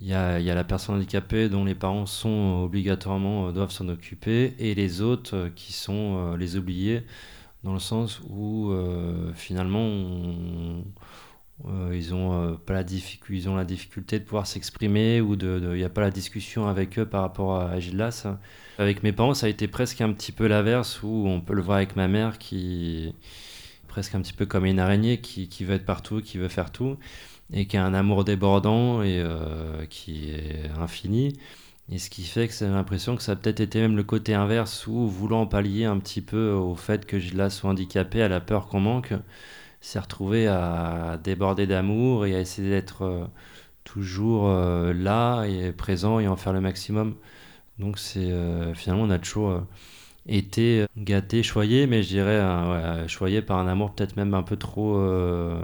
il 0.00 0.08
y, 0.08 0.14
a, 0.14 0.40
y, 0.40 0.50
a, 0.50 0.54
la 0.54 0.64
personne 0.64 0.96
handicapée 0.96 1.48
dont 1.48 1.64
les 1.64 1.74
parents 1.74 2.06
sont 2.06 2.62
obligatoirement 2.64 3.48
euh, 3.48 3.52
doivent 3.52 3.70
s'en 3.70 3.88
occuper 3.88 4.54
et 4.58 4.74
les 4.74 5.00
autres 5.02 5.36
euh, 5.36 5.48
qui 5.54 5.72
sont 5.72 6.34
les 6.36 6.56
oubliés 6.56 7.04
dans 7.62 7.72
le 7.72 7.78
sens 7.78 8.20
où 8.28 8.74
finalement 9.34 9.88
ils 11.92 12.14
ont 12.14 12.58
pas 12.66 12.74
la 12.74 12.84
ils 13.30 13.48
ont 13.48 13.56
la 13.56 13.64
difficulté 13.64 14.18
de 14.18 14.24
pouvoir 14.24 14.46
s'exprimer 14.46 15.22
ou 15.22 15.34
de 15.34 15.70
il 15.72 15.78
n'y 15.78 15.84
a 15.84 15.88
pas 15.88 16.02
la 16.02 16.10
discussion 16.10 16.66
avec 16.68 16.98
eux 16.98 17.06
par 17.06 17.22
rapport 17.22 17.56
à, 17.56 17.70
à 17.70 18.36
avec 18.76 19.02
mes 19.02 19.12
parents 19.12 19.32
ça 19.32 19.46
a 19.46 19.48
été 19.48 19.66
presque 19.66 20.02
un 20.02 20.12
petit 20.12 20.32
peu 20.32 20.46
l'inverse 20.46 21.02
où 21.02 21.24
on 21.26 21.40
peut 21.40 21.54
le 21.54 21.62
voir 21.62 21.78
avec 21.78 21.96
ma 21.96 22.06
mère 22.06 22.36
qui 22.36 23.14
presque 23.94 24.16
un 24.16 24.22
petit 24.22 24.32
peu 24.32 24.44
comme 24.44 24.66
une 24.66 24.80
araignée 24.80 25.20
qui, 25.20 25.48
qui 25.48 25.64
veut 25.64 25.76
être 25.76 25.84
partout, 25.84 26.20
qui 26.20 26.36
veut 26.36 26.48
faire 26.48 26.72
tout, 26.72 26.96
et 27.52 27.66
qui 27.66 27.76
a 27.76 27.84
un 27.84 27.94
amour 27.94 28.24
débordant 28.24 29.04
et 29.04 29.20
euh, 29.20 29.86
qui 29.88 30.30
est 30.30 30.68
infini. 30.80 31.38
Et 31.92 31.98
ce 31.98 32.10
qui 32.10 32.24
fait 32.24 32.48
que 32.48 32.54
j'ai 32.54 32.66
l'impression 32.66 33.14
que 33.14 33.22
ça 33.22 33.32
a 33.32 33.36
peut-être 33.36 33.60
été 33.60 33.80
même 33.80 33.94
le 33.94 34.02
côté 34.02 34.34
inverse 34.34 34.88
où, 34.88 35.06
voulant 35.06 35.46
pallier 35.46 35.84
un 35.84 36.00
petit 36.00 36.22
peu 36.22 36.50
au 36.50 36.74
fait 36.74 37.06
que 37.06 37.20
Gilles 37.20 37.46
soit 37.50 37.70
handicapé, 37.70 38.20
à 38.20 38.26
la 38.26 38.40
peur 38.40 38.66
qu'on 38.66 38.80
manque, 38.80 39.12
s'est 39.80 40.00
retrouvé 40.00 40.48
à 40.48 41.20
déborder 41.22 41.68
d'amour 41.68 42.26
et 42.26 42.34
à 42.34 42.40
essayer 42.40 42.70
d'être 42.70 43.02
euh, 43.02 43.24
toujours 43.84 44.48
euh, 44.48 44.92
là 44.92 45.44
et 45.44 45.70
présent 45.70 46.18
et 46.18 46.26
en 46.26 46.34
faire 46.34 46.52
le 46.52 46.60
maximum. 46.60 47.14
Donc 47.78 48.00
c'est 48.00 48.32
finalement 48.74 49.04
on 49.04 49.10
a 49.10 49.18
toujours 49.18 49.64
été 50.26 50.86
gâté, 50.96 51.42
choyé, 51.42 51.86
mais 51.86 52.02
je 52.02 52.08
dirais 52.08 52.40
euh, 52.40 53.08
choyé 53.08 53.42
par 53.42 53.58
un 53.58 53.68
amour 53.68 53.94
peut-être 53.94 54.16
même 54.16 54.34
un 54.34 54.42
peu 54.42 54.56
trop, 54.56 54.96
euh, 54.96 55.60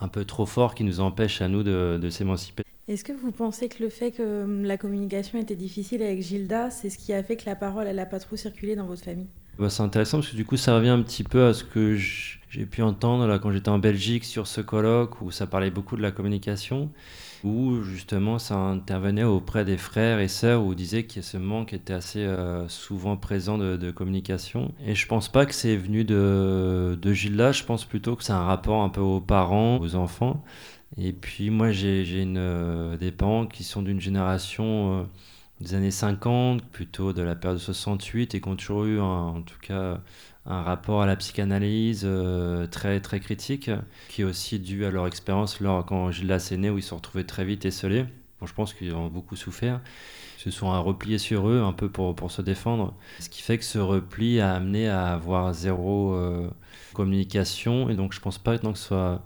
un 0.00 0.08
peu 0.08 0.24
trop 0.24 0.46
fort 0.46 0.74
qui 0.74 0.84
nous 0.84 1.00
empêche 1.00 1.40
à 1.42 1.48
nous 1.48 1.62
de, 1.62 1.98
de 2.00 2.10
s'émanciper. 2.10 2.62
Est-ce 2.88 3.04
que 3.04 3.12
vous 3.12 3.30
pensez 3.30 3.68
que 3.68 3.82
le 3.82 3.88
fait 3.88 4.10
que 4.10 4.42
hum, 4.44 4.64
la 4.64 4.76
communication 4.76 5.38
était 5.38 5.54
difficile 5.54 6.02
avec 6.02 6.22
Gilda, 6.22 6.70
c'est 6.70 6.90
ce 6.90 6.98
qui 6.98 7.12
a 7.12 7.22
fait 7.22 7.36
que 7.36 7.46
la 7.46 7.54
parole, 7.54 7.86
elle 7.86 7.96
n'a 7.96 8.06
pas 8.06 8.18
trop 8.18 8.36
circulé 8.36 8.74
dans 8.74 8.86
votre 8.86 9.04
famille? 9.04 9.28
Bah, 9.58 9.70
C'est 9.70 9.82
intéressant 9.82 10.18
parce 10.18 10.30
que 10.30 10.36
du 10.36 10.44
coup, 10.44 10.56
ça 10.56 10.74
revient 10.74 10.88
un 10.88 11.02
petit 11.02 11.22
peu 11.22 11.44
à 11.44 11.54
ce 11.54 11.62
que 11.62 11.96
j'ai 11.96 12.66
pu 12.66 12.82
entendre 12.82 13.26
là, 13.28 13.38
quand 13.38 13.52
j'étais 13.52 13.68
en 13.68 13.78
Belgique 13.78 14.24
sur 14.24 14.46
ce 14.48 14.60
colloque 14.60 15.20
où 15.20 15.30
ça 15.30 15.46
parlait 15.46 15.70
beaucoup 15.70 15.96
de 15.96 16.02
la 16.02 16.10
communication 16.10 16.90
où 17.44 17.82
justement 17.82 18.38
ça 18.38 18.56
intervenait 18.56 19.24
auprès 19.24 19.64
des 19.64 19.76
frères 19.76 20.20
et 20.20 20.28
sœurs 20.28 20.62
où 20.62 20.70
on 20.70 20.74
disait 20.74 21.04
que 21.04 21.22
ce 21.22 21.36
manque 21.36 21.72
était 21.72 21.92
assez 21.92 22.20
euh, 22.20 22.68
souvent 22.68 23.16
présent 23.16 23.58
de, 23.58 23.90
communication. 23.90 24.72
Et 24.86 24.94
je 24.94 25.06
pense 25.06 25.28
pas 25.28 25.46
que 25.46 25.54
c'est 25.54 25.76
venu 25.76 26.04
de, 26.04 26.98
de 27.00 27.12
Gilles 27.12 27.50
je 27.52 27.64
pense 27.64 27.84
plutôt 27.84 28.16
que 28.16 28.24
c'est 28.24 28.32
un 28.32 28.44
rapport 28.44 28.82
un 28.82 28.88
peu 28.88 29.00
aux 29.00 29.20
parents, 29.20 29.78
aux 29.80 29.94
enfants. 29.94 30.44
Et 30.98 31.12
puis 31.12 31.50
moi 31.50 31.70
j'ai 31.72 32.04
euh, 32.36 32.96
des 32.96 33.12
parents 33.12 33.46
qui 33.46 33.64
sont 33.64 33.82
d'une 33.82 34.00
génération 34.00 35.00
euh, 35.00 35.04
des 35.60 35.74
années 35.74 35.90
50, 35.90 36.62
plutôt 36.64 37.12
de 37.12 37.22
la 37.22 37.34
période 37.34 37.58
de 37.58 37.62
68, 37.62 38.34
et 38.34 38.40
qui 38.40 38.48
ont 38.48 38.56
toujours 38.56 38.84
eu 38.84 39.00
en 39.00 39.42
tout 39.42 39.58
cas 39.60 40.00
un 40.46 40.62
rapport 40.62 41.02
à 41.02 41.06
la 41.06 41.16
psychanalyse 41.16 42.02
euh, 42.04 42.66
très, 42.66 43.00
très 43.00 43.20
critique, 43.20 43.70
qui 44.08 44.22
est 44.22 44.24
aussi 44.24 44.58
dû 44.58 44.84
à 44.84 44.90
leur 44.90 45.06
expérience 45.06 45.58
quand 45.86 46.10
Gilles 46.10 46.32
où 46.32 46.78
ils 46.78 46.82
se 46.82 46.88
sont 46.88 46.96
retrouvés 46.96 47.24
très 47.24 47.44
vite 47.44 47.64
esselés. 47.64 48.04
Bon, 48.40 48.46
je 48.46 48.54
pense 48.54 48.72
qu'ils 48.72 48.94
ont 48.94 49.08
beaucoup 49.08 49.36
souffert. 49.36 49.80
Ils 50.38 50.42
se 50.44 50.50
sont 50.50 50.82
repliés 50.82 51.18
sur 51.18 51.48
eux 51.48 51.60
un 51.60 51.72
peu 51.74 51.90
pour, 51.90 52.14
pour 52.14 52.30
se 52.30 52.40
défendre. 52.40 52.94
Ce 53.18 53.28
qui 53.28 53.42
fait 53.42 53.58
que 53.58 53.64
ce 53.64 53.78
repli 53.78 54.40
a 54.40 54.54
amené 54.54 54.88
à 54.88 55.12
avoir 55.12 55.52
zéro 55.52 56.14
euh, 56.14 56.48
communication. 56.94 57.90
Et 57.90 57.94
donc, 57.94 58.14
je 58.14 58.20
pense 58.20 58.38
pas 58.38 58.56
que 58.56 58.66
ce 58.74 58.86
soit 58.86 59.22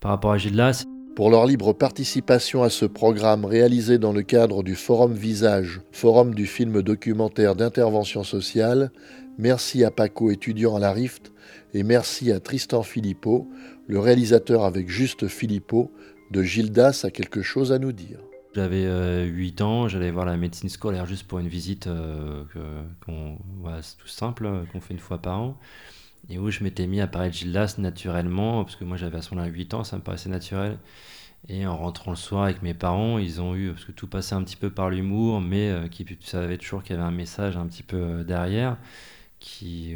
par 0.00 0.10
rapport 0.10 0.32
à 0.32 0.38
Gilles 0.38 0.72
pour 1.14 1.30
leur 1.30 1.46
libre 1.46 1.74
participation 1.74 2.62
à 2.62 2.70
ce 2.70 2.86
programme 2.86 3.44
réalisé 3.44 3.98
dans 3.98 4.12
le 4.12 4.22
cadre 4.22 4.62
du 4.62 4.74
Forum 4.74 5.12
Visage, 5.12 5.82
forum 5.92 6.34
du 6.34 6.46
film 6.46 6.80
documentaire 6.80 7.54
d'intervention 7.54 8.24
sociale, 8.24 8.90
merci 9.38 9.84
à 9.84 9.90
Paco, 9.90 10.30
étudiant 10.30 10.76
à 10.76 10.78
la 10.78 10.92
Rift, 10.92 11.32
et 11.74 11.82
merci 11.82 12.32
à 12.32 12.40
Tristan 12.40 12.82
Philippot, 12.82 13.48
le 13.86 13.98
réalisateur 13.98 14.64
avec 14.64 14.88
Juste 14.88 15.28
Philippot, 15.28 15.92
de 16.30 16.42
Gildas 16.42 17.02
a 17.04 17.10
quelque 17.10 17.42
chose 17.42 17.72
à 17.72 17.78
nous 17.78 17.92
dire. 17.92 18.18
J'avais 18.54 18.84
8 19.24 19.60
euh, 19.60 19.64
ans, 19.64 19.88
j'allais 19.88 20.10
voir 20.10 20.26
la 20.26 20.36
médecine 20.36 20.68
scolaire 20.68 21.06
juste 21.06 21.26
pour 21.26 21.38
une 21.38 21.48
visite 21.48 21.86
euh, 21.86 22.44
tout 23.06 24.08
simple, 24.08 24.48
qu'on 24.72 24.80
fait 24.80 24.94
une 24.94 25.00
fois 25.00 25.18
par 25.18 25.40
an 25.40 25.58
et 26.28 26.38
où 26.38 26.50
je 26.50 26.62
m'étais 26.62 26.86
mis 26.86 27.00
à 27.00 27.06
parler 27.06 27.28
de 27.28 27.34
Gildas 27.34 27.76
naturellement, 27.78 28.64
parce 28.64 28.76
que 28.76 28.84
moi 28.84 28.96
j'avais 28.96 29.18
à 29.18 29.22
ce 29.22 29.34
moment-là 29.34 29.50
8 29.50 29.74
ans, 29.74 29.84
ça 29.84 29.96
me 29.96 30.02
paraissait 30.02 30.30
naturel. 30.30 30.78
Et 31.48 31.66
en 31.66 31.76
rentrant 31.76 32.12
le 32.12 32.16
soir 32.16 32.44
avec 32.44 32.62
mes 32.62 32.74
parents, 32.74 33.18
ils 33.18 33.40
ont 33.40 33.56
eu, 33.56 33.72
parce 33.72 33.84
que 33.84 33.90
tout 33.90 34.06
passait 34.06 34.36
un 34.36 34.44
petit 34.44 34.56
peu 34.56 34.70
par 34.70 34.90
l'humour, 34.90 35.40
mais 35.40 35.70
euh, 35.70 35.88
qui 35.88 36.06
savait 36.20 36.56
toujours 36.56 36.84
qu'il 36.84 36.94
y 36.94 36.98
avait 36.98 37.06
un 37.06 37.10
message 37.10 37.56
un 37.56 37.66
petit 37.66 37.82
peu 37.82 37.96
euh, 37.96 38.24
derrière, 38.24 38.76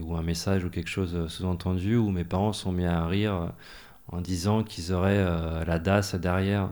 ou 0.02 0.16
un 0.16 0.22
message 0.22 0.64
ou 0.64 0.70
quelque 0.70 0.88
chose 0.88 1.14
euh, 1.14 1.28
sous-entendu, 1.28 1.96
où 1.96 2.10
mes 2.10 2.24
parents 2.24 2.52
sont 2.52 2.72
mis 2.72 2.84
à 2.84 3.06
rire 3.06 3.52
en 4.08 4.20
disant 4.20 4.62
qu'ils 4.62 4.92
auraient 4.92 5.24
la 5.66 5.78
DAS 5.78 6.14
derrière. 6.14 6.70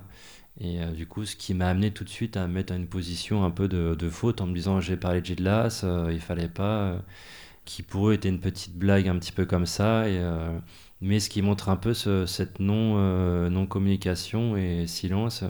Et 0.61 0.79
du 0.97 1.07
coup, 1.07 1.25
ce 1.25 1.35
qui 1.35 1.53
m'a 1.53 1.69
amené 1.69 1.91
tout 1.91 2.05
de 2.05 2.09
suite 2.09 2.37
à 2.37 2.47
me 2.47 2.53
mettre 2.53 2.73
à 2.73 2.77
une 2.77 2.87
position 2.87 3.45
un 3.45 3.51
peu 3.51 3.67
de, 3.67 3.97
de 3.97 4.09
faute 4.09 4.41
en 4.41 4.47
me 4.47 4.55
disant 4.55 4.81
j'ai 4.81 4.97
parlé 4.97 5.21
de 5.21 5.27
Gildas, 5.27 5.85
il 6.13 6.21
fallait 6.21 6.49
pas 6.49 7.01
qui 7.65 7.83
pour 7.83 8.09
eux 8.09 8.15
était 8.15 8.29
une 8.29 8.41
petite 8.41 8.77
blague 8.77 9.09
un 9.09 9.19
petit 9.19 9.33
peu 9.33 9.47
comme 9.47 9.67
ça. 9.67 10.09
Et, 10.09 10.19
euh, 10.19 10.59
mais 11.01 11.21
ce 11.21 11.29
qui 11.31 11.43
montre 11.43 11.69
un 11.69 11.77
peu 11.77 11.95
cette 11.95 12.61
non, 12.61 12.95
euh, 12.99 13.51
non 13.51 13.67
communication 13.67 14.57
et 14.57 14.87
silence 14.87 15.45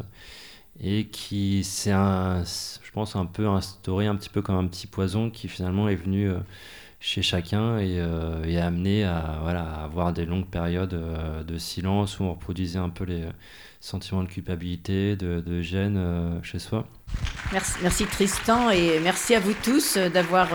et 0.80 1.06
qui 1.06 1.62
s'est, 1.64 1.92
je 1.92 2.90
pense, 2.92 3.16
un 3.16 3.26
peu 3.26 3.48
instauré 3.48 4.06
un 4.06 4.16
petit 4.16 4.28
peu 4.30 4.42
comme 4.42 4.56
un 4.56 4.66
petit 4.66 4.86
poison 4.86 5.30
qui 5.30 5.48
finalement 5.48 5.88
est 5.88 5.94
venu 5.96 6.28
euh, 6.28 6.38
chez 7.06 7.20
chacun 7.20 7.78
et, 7.78 8.00
amené 8.58 9.04
à, 9.04 9.38
voilà, 9.42 9.62
à 9.62 9.84
avoir 9.84 10.12
des 10.14 10.24
longues 10.24 10.48
périodes 10.48 10.98
de 11.46 11.58
silence 11.58 12.18
où 12.18 12.24
on 12.24 12.32
reproduisait 12.32 12.78
un 12.78 12.88
peu 12.88 13.04
les 13.04 13.24
sentiments 13.78 14.22
de 14.22 14.28
culpabilité, 14.28 15.14
de, 15.14 15.40
de 15.40 15.60
gêne 15.60 16.40
chez 16.42 16.58
soi. 16.58 16.86
Merci, 17.52 17.74
merci 17.82 18.06
Tristan 18.06 18.70
et 18.70 19.00
merci 19.00 19.34
à 19.34 19.40
vous 19.40 19.52
tous 19.62 19.98
d'avoir 19.98 20.48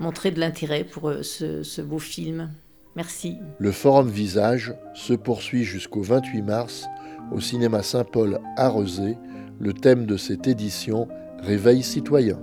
montrer 0.00 0.30
de 0.30 0.40
l'intérêt 0.40 0.82
pour 0.82 1.08
euh, 1.08 1.22
ce, 1.22 1.80
beau 1.82 1.98
film. 1.98 2.50
Merci. 2.96 3.36
Le 3.58 3.70
Forum 3.70 4.08
Visage 4.08 4.74
se 4.94 5.12
poursuit 5.12 5.62
jusqu'au 5.62 6.02
28 6.02 6.42
mars 6.42 6.88
au 7.30 7.38
cinéma 7.38 7.82
Saint-Paul 7.84 8.40
à 8.56 8.68
Rezé. 8.68 9.16
Le 9.60 9.72
thème 9.72 10.06
de 10.06 10.16
cette 10.16 10.48
édition, 10.48 11.06
Réveil 11.42 11.82
citoyen. 11.82 12.38